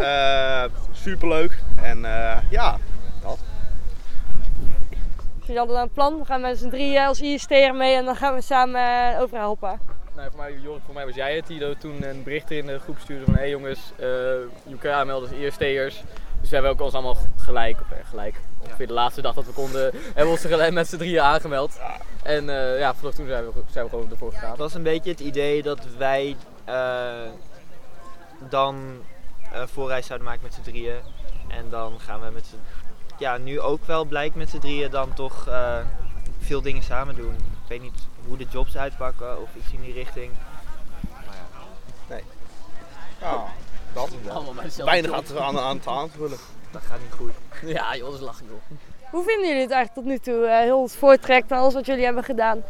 Eh 0.00 0.64
superleuk. 0.92 1.58
En 1.82 2.04
eh, 2.04 2.36
ja, 2.50 2.76
dat. 3.22 3.38
Dus 5.38 5.46
jullie 5.46 5.58
hadden 5.58 5.76
dan 5.76 5.84
een 5.84 5.92
plan, 5.92 6.18
we 6.18 6.24
gaan 6.24 6.40
met 6.40 6.58
z'n 6.58 6.68
drieën 6.68 7.06
als 7.06 7.20
IST'er 7.20 7.74
mee 7.74 7.94
en 7.94 8.04
dan 8.04 8.16
gaan 8.16 8.34
we 8.34 8.40
samen 8.40 9.18
overal 9.18 9.40
helpen. 9.40 9.80
Nou, 10.16 10.30
voor 10.30 10.40
mij, 10.40 10.58
Jorik, 10.62 10.82
voor 10.84 10.94
mij 10.94 11.06
was 11.06 11.14
jij 11.14 11.36
het 11.36 11.46
die 11.46 11.76
toen 11.76 12.02
een 12.02 12.22
bericht 12.22 12.50
in 12.50 12.66
de 12.66 12.78
groep 12.78 12.98
stuurde 12.98 13.24
van 13.24 13.34
hé 13.34 13.40
hey 13.40 13.50
jongens, 13.50 13.92
eh 13.96 14.06
je 14.66 14.76
kan 14.78 14.92
aanmelden 14.92 15.28
als 15.28 15.38
IST'ers. 15.38 16.02
Dus 16.40 16.48
we 16.48 16.54
hebben 16.54 16.72
ook 16.72 16.80
ons 16.80 16.94
allemaal 16.94 17.16
gelijk, 17.36 17.80
of 17.80 17.90
eh, 17.90 17.98
gelijk, 18.08 18.40
ongeveer 18.62 18.86
de 18.86 18.92
laatste 18.92 19.22
dag 19.22 19.34
dat 19.34 19.46
we 19.46 19.52
konden, 19.52 19.82
hebben 19.82 20.24
we 20.24 20.30
ons 20.30 20.42
er 20.42 20.50
gelijk 20.50 20.72
met 20.72 20.88
z'n 20.88 20.96
drieën 20.96 21.22
aangemeld. 21.22 21.80
En 22.22 22.48
eh, 22.48 22.78
ja, 22.78 22.94
vanaf 22.94 23.14
toen 23.14 23.26
zijn 23.26 23.44
we, 23.44 23.52
zijn 23.70 23.84
we 23.84 23.90
gewoon 23.90 24.10
ervoor 24.10 24.32
gegaan. 24.32 24.50
Het 24.50 24.58
was 24.58 24.74
een 24.74 24.82
beetje 24.82 25.10
het 25.10 25.20
idee 25.20 25.62
dat 25.62 25.86
wij 25.98 26.36
eh, 26.64 27.30
dan 28.48 29.02
eh, 29.52 29.62
voorreis 29.66 30.06
zouden 30.06 30.28
maken 30.28 30.42
met 30.42 30.54
z'n 30.54 30.62
drieën. 30.62 30.96
En 31.48 31.70
dan 31.70 32.00
gaan 32.00 32.20
we 32.20 32.30
met 32.30 32.46
z'n, 32.46 32.60
ja, 33.18 33.36
nu 33.36 33.60
ook 33.60 33.84
wel 33.84 34.04
blijkt 34.04 34.34
met 34.34 34.50
z'n 34.50 34.58
drieën 34.58 34.90
dan 34.90 35.14
toch 35.14 35.46
eh, 35.48 35.78
veel 36.38 36.62
dingen 36.62 36.82
samen 36.82 37.14
doen. 37.14 37.34
Ik 37.34 37.68
weet 37.68 37.82
niet 37.82 38.08
hoe 38.26 38.36
de 38.36 38.46
jobs 38.50 38.76
uitpakken 38.76 39.42
of 39.42 39.48
iets 39.54 39.72
in 39.72 39.80
die 39.80 39.92
richting. 39.92 40.32
Maar 41.26 41.34
ja. 41.34 41.60
Nee. 42.08 42.24
Ja, 43.20 43.44
dat. 43.92 44.10
Allemaal 44.28 44.54
bij 44.54 44.64
dezelfde 44.64 44.84
Weinig 44.84 45.12
aan, 45.12 45.22
te- 45.24 45.40
aan, 45.40 45.58
aan 45.58 45.80
te 45.80 45.90
aanvullen. 45.90 46.38
Dat 46.70 46.82
gaat 46.82 46.98
niet 47.02 47.12
goed. 47.12 47.32
Ja, 47.76 47.96
joh, 47.96 48.04
dat 48.06 48.14
is 48.14 48.20
lachen, 48.24 48.46
joh. 48.46 48.78
Hoe 49.10 49.24
vinden 49.24 49.46
jullie 49.46 49.62
het 49.62 49.70
eigenlijk 49.70 49.94
tot 49.94 50.04
nu 50.04 50.18
toe? 50.34 50.46
eh, 50.46 50.58
heel 50.58 50.82
het 50.82 50.96
voortrekt 50.96 51.50
en 51.50 51.58
alles 51.58 51.74
wat 51.74 51.86
jullie 51.86 52.04
hebben 52.04 52.24
gedaan. 52.24 52.62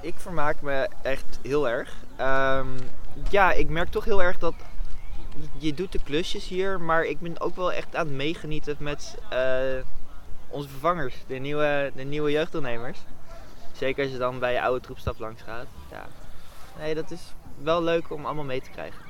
Ik 0.00 0.14
vermaak 0.16 0.60
me 0.60 0.88
echt 1.02 1.38
heel 1.42 1.68
erg. 1.68 1.94
Ehm, 2.16 2.66
ja, 3.30 3.52
ik 3.52 3.68
merk 3.68 3.90
toch 3.90 4.04
heel 4.04 4.22
erg 4.22 4.38
dat 4.38 4.54
je 5.58 5.74
doet 5.74 5.92
de 5.92 6.00
klusjes 6.04 6.48
hier, 6.48 6.80
maar 6.80 7.04
ik 7.04 7.20
ben 7.20 7.40
ook 7.40 7.56
wel 7.56 7.72
echt 7.72 7.96
aan 7.96 8.06
het 8.06 8.14
meegenieten 8.16 8.76
met 8.78 9.14
eh, 9.30 9.58
onze 10.48 10.68
vervangers, 10.68 11.14
de 11.26 11.34
nieuwe, 11.34 11.92
de 11.94 12.02
nieuwe 12.04 12.30
jeugddeelnemers. 12.30 12.98
Zeker 13.72 14.02
als 14.02 14.12
je 14.12 14.18
dan 14.18 14.38
bij 14.38 14.52
je 14.52 14.62
oude 14.62 14.80
troepstap 14.80 15.18
langs 15.18 15.42
gaat. 15.42 15.66
Ja. 15.90 16.06
Nee, 16.78 16.94
dat 16.94 17.10
is 17.10 17.20
wel 17.62 17.82
leuk 17.82 18.10
om 18.10 18.24
allemaal 18.26 18.44
mee 18.44 18.60
te 18.62 18.70
krijgen. 18.70 19.00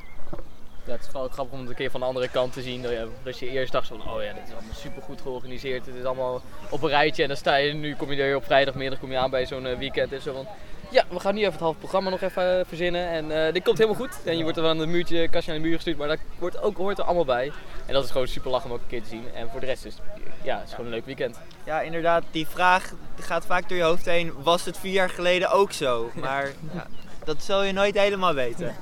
Ja, 0.89 0.95
het 0.95 1.03
is 1.03 1.11
vooral 1.11 1.29
grappig 1.29 1.55
om 1.55 1.61
het 1.61 1.69
een 1.69 1.77
keer 1.77 1.91
van 1.91 2.01
de 2.01 2.07
andere 2.07 2.29
kant 2.29 2.53
te 2.53 2.63
zien. 2.63 2.83
Dat 2.83 2.91
je, 2.91 3.09
dat 3.23 3.39
je 3.39 3.49
eerst 3.49 3.73
dacht 3.73 3.87
van, 3.87 4.01
oh 4.01 4.23
ja, 4.23 4.33
dit 4.33 4.43
is 4.47 4.53
allemaal 4.53 4.75
super 4.75 5.03
goed 5.03 5.21
georganiseerd. 5.21 5.87
Het 5.87 5.95
is 5.95 6.05
allemaal 6.05 6.43
op 6.71 6.83
een 6.83 6.89
rijtje. 6.89 7.23
En 7.23 7.29
dan 7.29 7.37
sta 7.37 7.57
je, 7.57 7.73
nu 7.73 7.95
kom 7.95 8.13
je 8.13 8.23
er 8.23 8.37
op 8.37 8.45
vrijdagmiddag 8.45 8.99
kom 8.99 9.11
je 9.11 9.19
aan 9.19 9.31
bij 9.31 9.47
zo'n 9.47 9.67
eh, 9.67 9.79
weekend. 9.79 10.13
En 10.13 10.21
zo 10.21 10.33
van, 10.33 10.47
ja, 10.91 11.05
we 11.11 11.21
gaan 11.21 11.35
nu 11.35 11.41
even 11.41 11.53
het 11.53 11.61
halve 11.61 11.79
programma 11.79 12.11
nog 12.11 12.21
even 12.21 12.59
eh, 12.59 12.65
verzinnen. 12.67 13.09
En 13.09 13.47
eh, 13.47 13.53
dit 13.53 13.63
komt 13.63 13.79
helemaal 13.79 14.01
goed. 14.01 14.19
En 14.25 14.37
je 14.37 14.43
wordt 14.43 14.57
er 14.57 14.63
wel 14.63 14.73
aan 14.73 14.79
het 14.79 14.89
muurtje, 14.89 15.29
kastje 15.29 15.53
aan 15.53 15.59
de 15.59 15.65
muur 15.65 15.75
gestuurd. 15.75 15.97
Maar 15.97 16.09
dat 16.09 16.19
wordt 16.39 16.63
ook, 16.63 16.77
hoort 16.77 16.99
er 16.99 17.05
allemaal 17.05 17.25
bij. 17.25 17.53
En 17.87 17.93
dat 17.93 18.05
is 18.05 18.11
gewoon 18.11 18.29
super 18.29 18.51
lachen 18.51 18.71
om 18.71 18.77
ook 18.77 18.83
een 18.83 18.89
keer 18.89 19.03
te 19.03 19.09
zien. 19.09 19.25
En 19.35 19.51
voor 19.51 19.61
de 19.61 19.67
rest 19.67 19.85
is 19.85 19.97
ja, 20.43 20.59
het 20.59 20.67
is 20.67 20.71
gewoon 20.71 20.87
een 20.87 20.93
leuk 20.93 21.07
weekend. 21.07 21.41
Ja, 21.65 21.81
inderdaad, 21.81 22.25
die 22.31 22.47
vraag 22.47 22.93
gaat 23.21 23.47
vaak 23.47 23.69
door 23.69 23.79
je 23.79 23.85
hoofd 23.85 24.05
heen. 24.05 24.33
Was 24.43 24.65
het 24.65 24.79
vier 24.79 24.93
jaar 24.93 25.11
geleden 25.11 25.51
ook 25.51 25.73
zo? 25.73 26.11
Maar 26.15 26.53
ja, 26.75 26.87
dat 27.25 27.43
zul 27.43 27.63
je 27.63 27.73
nooit 27.73 27.99
helemaal 27.99 28.35
weten. 28.35 28.75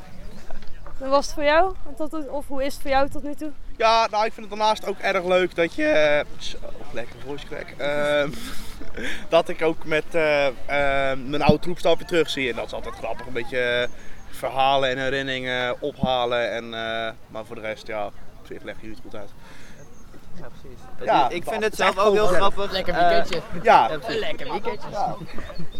Hoe 0.99 1.09
was 1.09 1.25
het 1.27 1.35
voor 1.35 1.45
jou? 1.45 1.75
Tot, 1.97 2.29
of 2.29 2.47
hoe 2.47 2.65
is 2.65 2.73
het 2.73 2.83
voor 2.83 2.91
jou 2.91 3.09
tot 3.09 3.23
nu 3.23 3.35
toe? 3.35 3.51
Ja, 3.77 4.07
nou, 4.11 4.25
ik 4.27 4.33
vind 4.33 4.47
het 4.51 4.59
daarnaast 4.59 4.87
ook 4.87 4.99
erg 4.99 5.25
leuk 5.25 5.55
dat 5.55 5.75
je. 5.75 5.85
eh, 5.89 6.25
lekker 6.93 7.17
voice 7.27 7.47
crack. 7.47 7.67
Ehm, 7.77 8.31
dat 9.29 9.49
ik 9.49 9.63
ook 9.63 9.85
met 9.85 10.15
eh, 10.15 10.47
eh, 10.47 11.19
mijn 11.19 11.43
oude 11.43 11.59
troepstap 11.63 11.99
weer 11.99 12.07
terug 12.07 12.31
zie. 12.31 12.51
En 12.51 12.57
dat 12.57 12.67
is 12.67 12.73
altijd 12.73 12.95
grappig. 12.95 13.27
Een 13.27 13.33
beetje 13.33 13.61
eh, 13.61 13.89
verhalen 14.31 14.91
en 14.91 14.99
herinneringen 14.99 15.81
ophalen. 15.81 16.51
En, 16.51 16.71
maar 17.29 17.45
voor 17.45 17.55
de 17.57 17.61
rest, 17.63 17.87
ja, 17.87 18.07
op 18.07 18.47
zich 18.47 18.63
leg 18.63 18.77
je 18.81 18.89
het 18.89 18.99
goed 19.03 19.15
uit. 19.15 19.31
Ja, 20.41 20.47
precies. 21.27 21.37
ik 21.37 21.45
vind 21.51 21.63
het 21.65 21.77
zelf 21.77 21.99
ook 21.99 22.15
heel 22.15 22.27
grappig. 22.27 22.73
Lekker 22.73 22.95
Eh, 22.95 23.09
weekendje. 23.09 23.41
Ja, 23.63 23.91
Ja. 23.91 23.99
Lekker 24.09 24.51
weekendje. 24.51 24.89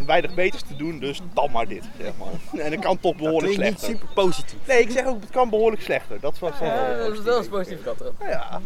weinig 0.07 0.35
beters 0.35 0.63
te 0.63 0.77
doen, 0.77 0.99
dus 0.99 1.21
dan 1.35 1.51
maar 1.51 1.67
dit. 1.69 1.85
Zeg 2.01 2.13
maar. 2.19 2.29
En 2.65 2.71
het 2.73 2.81
kan 2.81 3.01
toch 3.01 3.17
behoorlijk 3.17 3.55
klinkt 3.55 3.71
niet 3.71 3.79
slechter. 3.81 3.99
super 4.07 4.25
positief. 4.25 4.59
Nee, 4.67 4.81
ik 4.81 4.91
zeg 4.91 5.07
ook, 5.07 5.21
het 5.21 5.31
kan 5.31 5.51
behoorlijk 5.51 5.83
slechter. 5.83 6.21
Dat 6.21 6.33
is 6.33 6.39
wat 6.39 6.53
Ja, 6.61 6.97
dat 6.97 7.13
is 7.13 7.21
wel 7.21 7.39
eens 7.39 7.49
positief 7.49 7.87
erop. 7.87 8.15
Ja. 8.21 8.61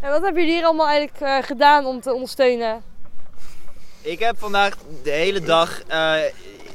En 0.00 0.10
wat 0.10 0.22
hebben 0.22 0.40
jullie 0.42 0.56
hier 0.56 0.64
allemaal 0.66 0.86
eigenlijk 0.88 1.20
eh, 1.20 1.36
gedaan 1.42 1.86
om 1.86 2.00
te 2.00 2.12
ondersteunen? 2.14 2.82
Ik 4.00 4.18
heb 4.18 4.38
vandaag 4.38 4.76
de 5.02 5.10
hele 5.10 5.40
dag 5.40 5.82
eh, 5.86 6.14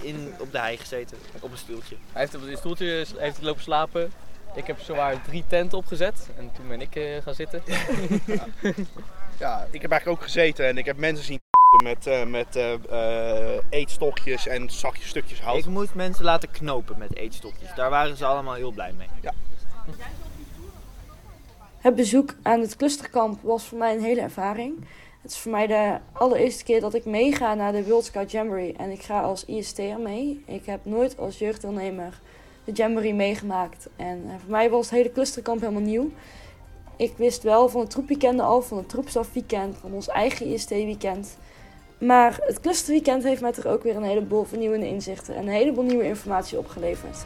in, 0.02 0.34
op 0.40 0.52
de 0.52 0.60
hei 0.60 0.78
gezeten, 0.78 1.18
op 1.40 1.52
een 1.52 1.58
stoeltje. 1.58 1.96
Hij 2.12 2.22
heeft 2.22 2.36
op 2.36 2.42
een 2.42 2.58
stoeltje 2.58 3.06
heeft 3.18 3.38
hij 3.38 3.46
lopen 3.46 3.62
slapen. 3.64 4.12
Ik 4.56 4.68
heb 4.68 4.80
zowaar 4.80 5.22
drie 5.22 5.44
tenten 5.48 5.78
opgezet. 5.78 6.30
En 6.38 6.52
toen 6.54 6.68
ben 6.68 6.82
ik 6.82 6.96
eh, 6.96 7.22
gaan 7.22 7.36
zitten. 7.36 7.62
Ja, 9.40 9.68
ik 9.72 9.82
heb 9.82 9.92
eigenlijk 9.92 10.08
ook 10.08 10.24
gezeten 10.24 10.68
en 10.68 10.78
ik 10.78 10.86
heb 10.86 10.98
mensen 10.98 11.26
zien 11.26 11.40
met, 11.84 12.08
eh, 12.08 12.26
met 12.26 12.56
eh, 12.56 12.74
eh, 12.74 13.62
eetstokjes 13.70 14.48
en 14.48 14.70
zakjes, 14.70 15.08
stukjes 15.08 15.42
hout. 15.42 15.58
Ik 15.58 15.66
moest 15.66 15.94
mensen 15.94 16.26
laten 16.26 16.52
knopen 16.52 16.98
met 16.98 17.16
eetstokjes. 17.16 17.74
Daar 17.76 17.90
waren 17.90 18.18
ze 18.18 18.26
allemaal 18.26 18.54
heel 18.54 18.72
blij 18.72 18.94
mee. 18.98 19.08
Ja. 19.22 19.34
Het 21.78 21.96
bezoek 21.96 22.36
aan 22.42 22.60
het 22.60 22.76
clusterkamp 22.76 23.40
was 23.42 23.64
voor 23.66 23.78
mij 23.78 23.96
een 23.96 24.04
hele 24.04 24.22
ervaring. 24.22 24.86
Het 25.22 25.32
is 25.32 25.38
voor 25.38 25.52
mij 25.52 25.68
de 25.68 25.98
allereerste 26.12 26.64
keer 26.64 26.82
dat 26.82 26.94
ik 26.94 27.06
meega 27.06 27.54
naar 27.54 27.72
de 27.72 27.84
World 27.84 28.06
Scout 28.06 28.32
Jamboree. 28.32 28.74
En 28.74 28.92
ik 28.92 29.02
ga 29.02 29.22
als 29.22 29.46
IST'er 29.46 30.00
mee. 30.00 30.44
Ik 30.46 30.66
heb 30.66 30.80
nooit 30.86 31.18
als 31.18 31.40
jeugddeelnemer 31.40 32.20
de 32.70 32.76
Jamboree 32.76 33.14
meegemaakt. 33.14 33.90
En 33.96 34.24
eh, 34.26 34.32
voor 34.42 34.52
mij 34.52 34.70
was 34.70 34.90
het 34.90 34.96
hele 35.00 35.12
clusterkamp 35.12 35.60
helemaal 35.60 35.82
nieuw. 35.82 36.12
Ik 36.96 37.14
wist 37.18 37.44
wel 37.44 37.70
van 37.70 37.82
het 37.82 37.90
troepweekend 37.90 38.40
al, 38.40 38.62
van 38.62 38.78
het 38.78 38.90
troepstafweekend, 38.90 39.78
van 39.78 39.94
ons 39.94 40.08
eigen 40.08 40.46
IST-weekend. 40.46 41.38
Maar 42.00 42.40
het 42.42 42.60
clusterweekend 42.60 43.24
heeft 43.24 43.42
mij 43.42 43.52
toch 43.52 43.66
ook 43.66 43.84
weer 43.84 43.96
een 43.96 44.04
heleboel 44.04 44.44
vernieuwende 44.44 44.88
inzichten 44.88 45.36
en 45.36 45.42
een 45.42 45.54
heleboel 45.54 45.84
nieuwe 45.84 46.04
informatie 46.04 46.58
opgeleverd. 46.58 47.26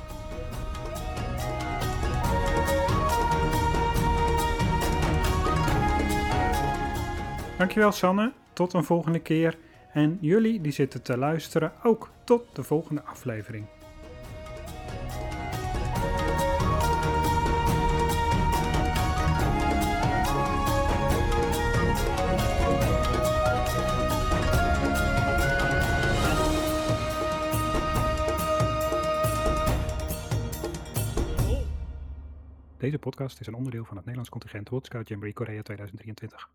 Dankjewel 7.58 7.92
Sanne, 7.92 8.32
tot 8.54 8.74
een 8.74 8.84
volgende 8.84 9.20
keer. 9.20 9.58
En 9.94 10.18
jullie 10.22 10.62
die 10.62 10.72
zitten 10.72 11.02
te 11.02 11.18
luisteren 11.18 11.72
ook 11.84 12.10
tot 12.24 12.44
de 12.54 12.64
volgende 12.64 13.02
aflevering. 13.04 13.66
Deze 32.84 33.00
podcast 33.00 33.40
is 33.40 33.48
een 33.48 33.54
onderdeel 33.54 33.86
van 33.86 33.96
het 33.96 34.06
Nederlands 34.06 34.30
contingent 34.30 34.70
World 34.70 34.86
Scout 34.86 35.08
Jamboree 35.08 35.34
Korea 35.34 35.62
2023. 35.62 36.50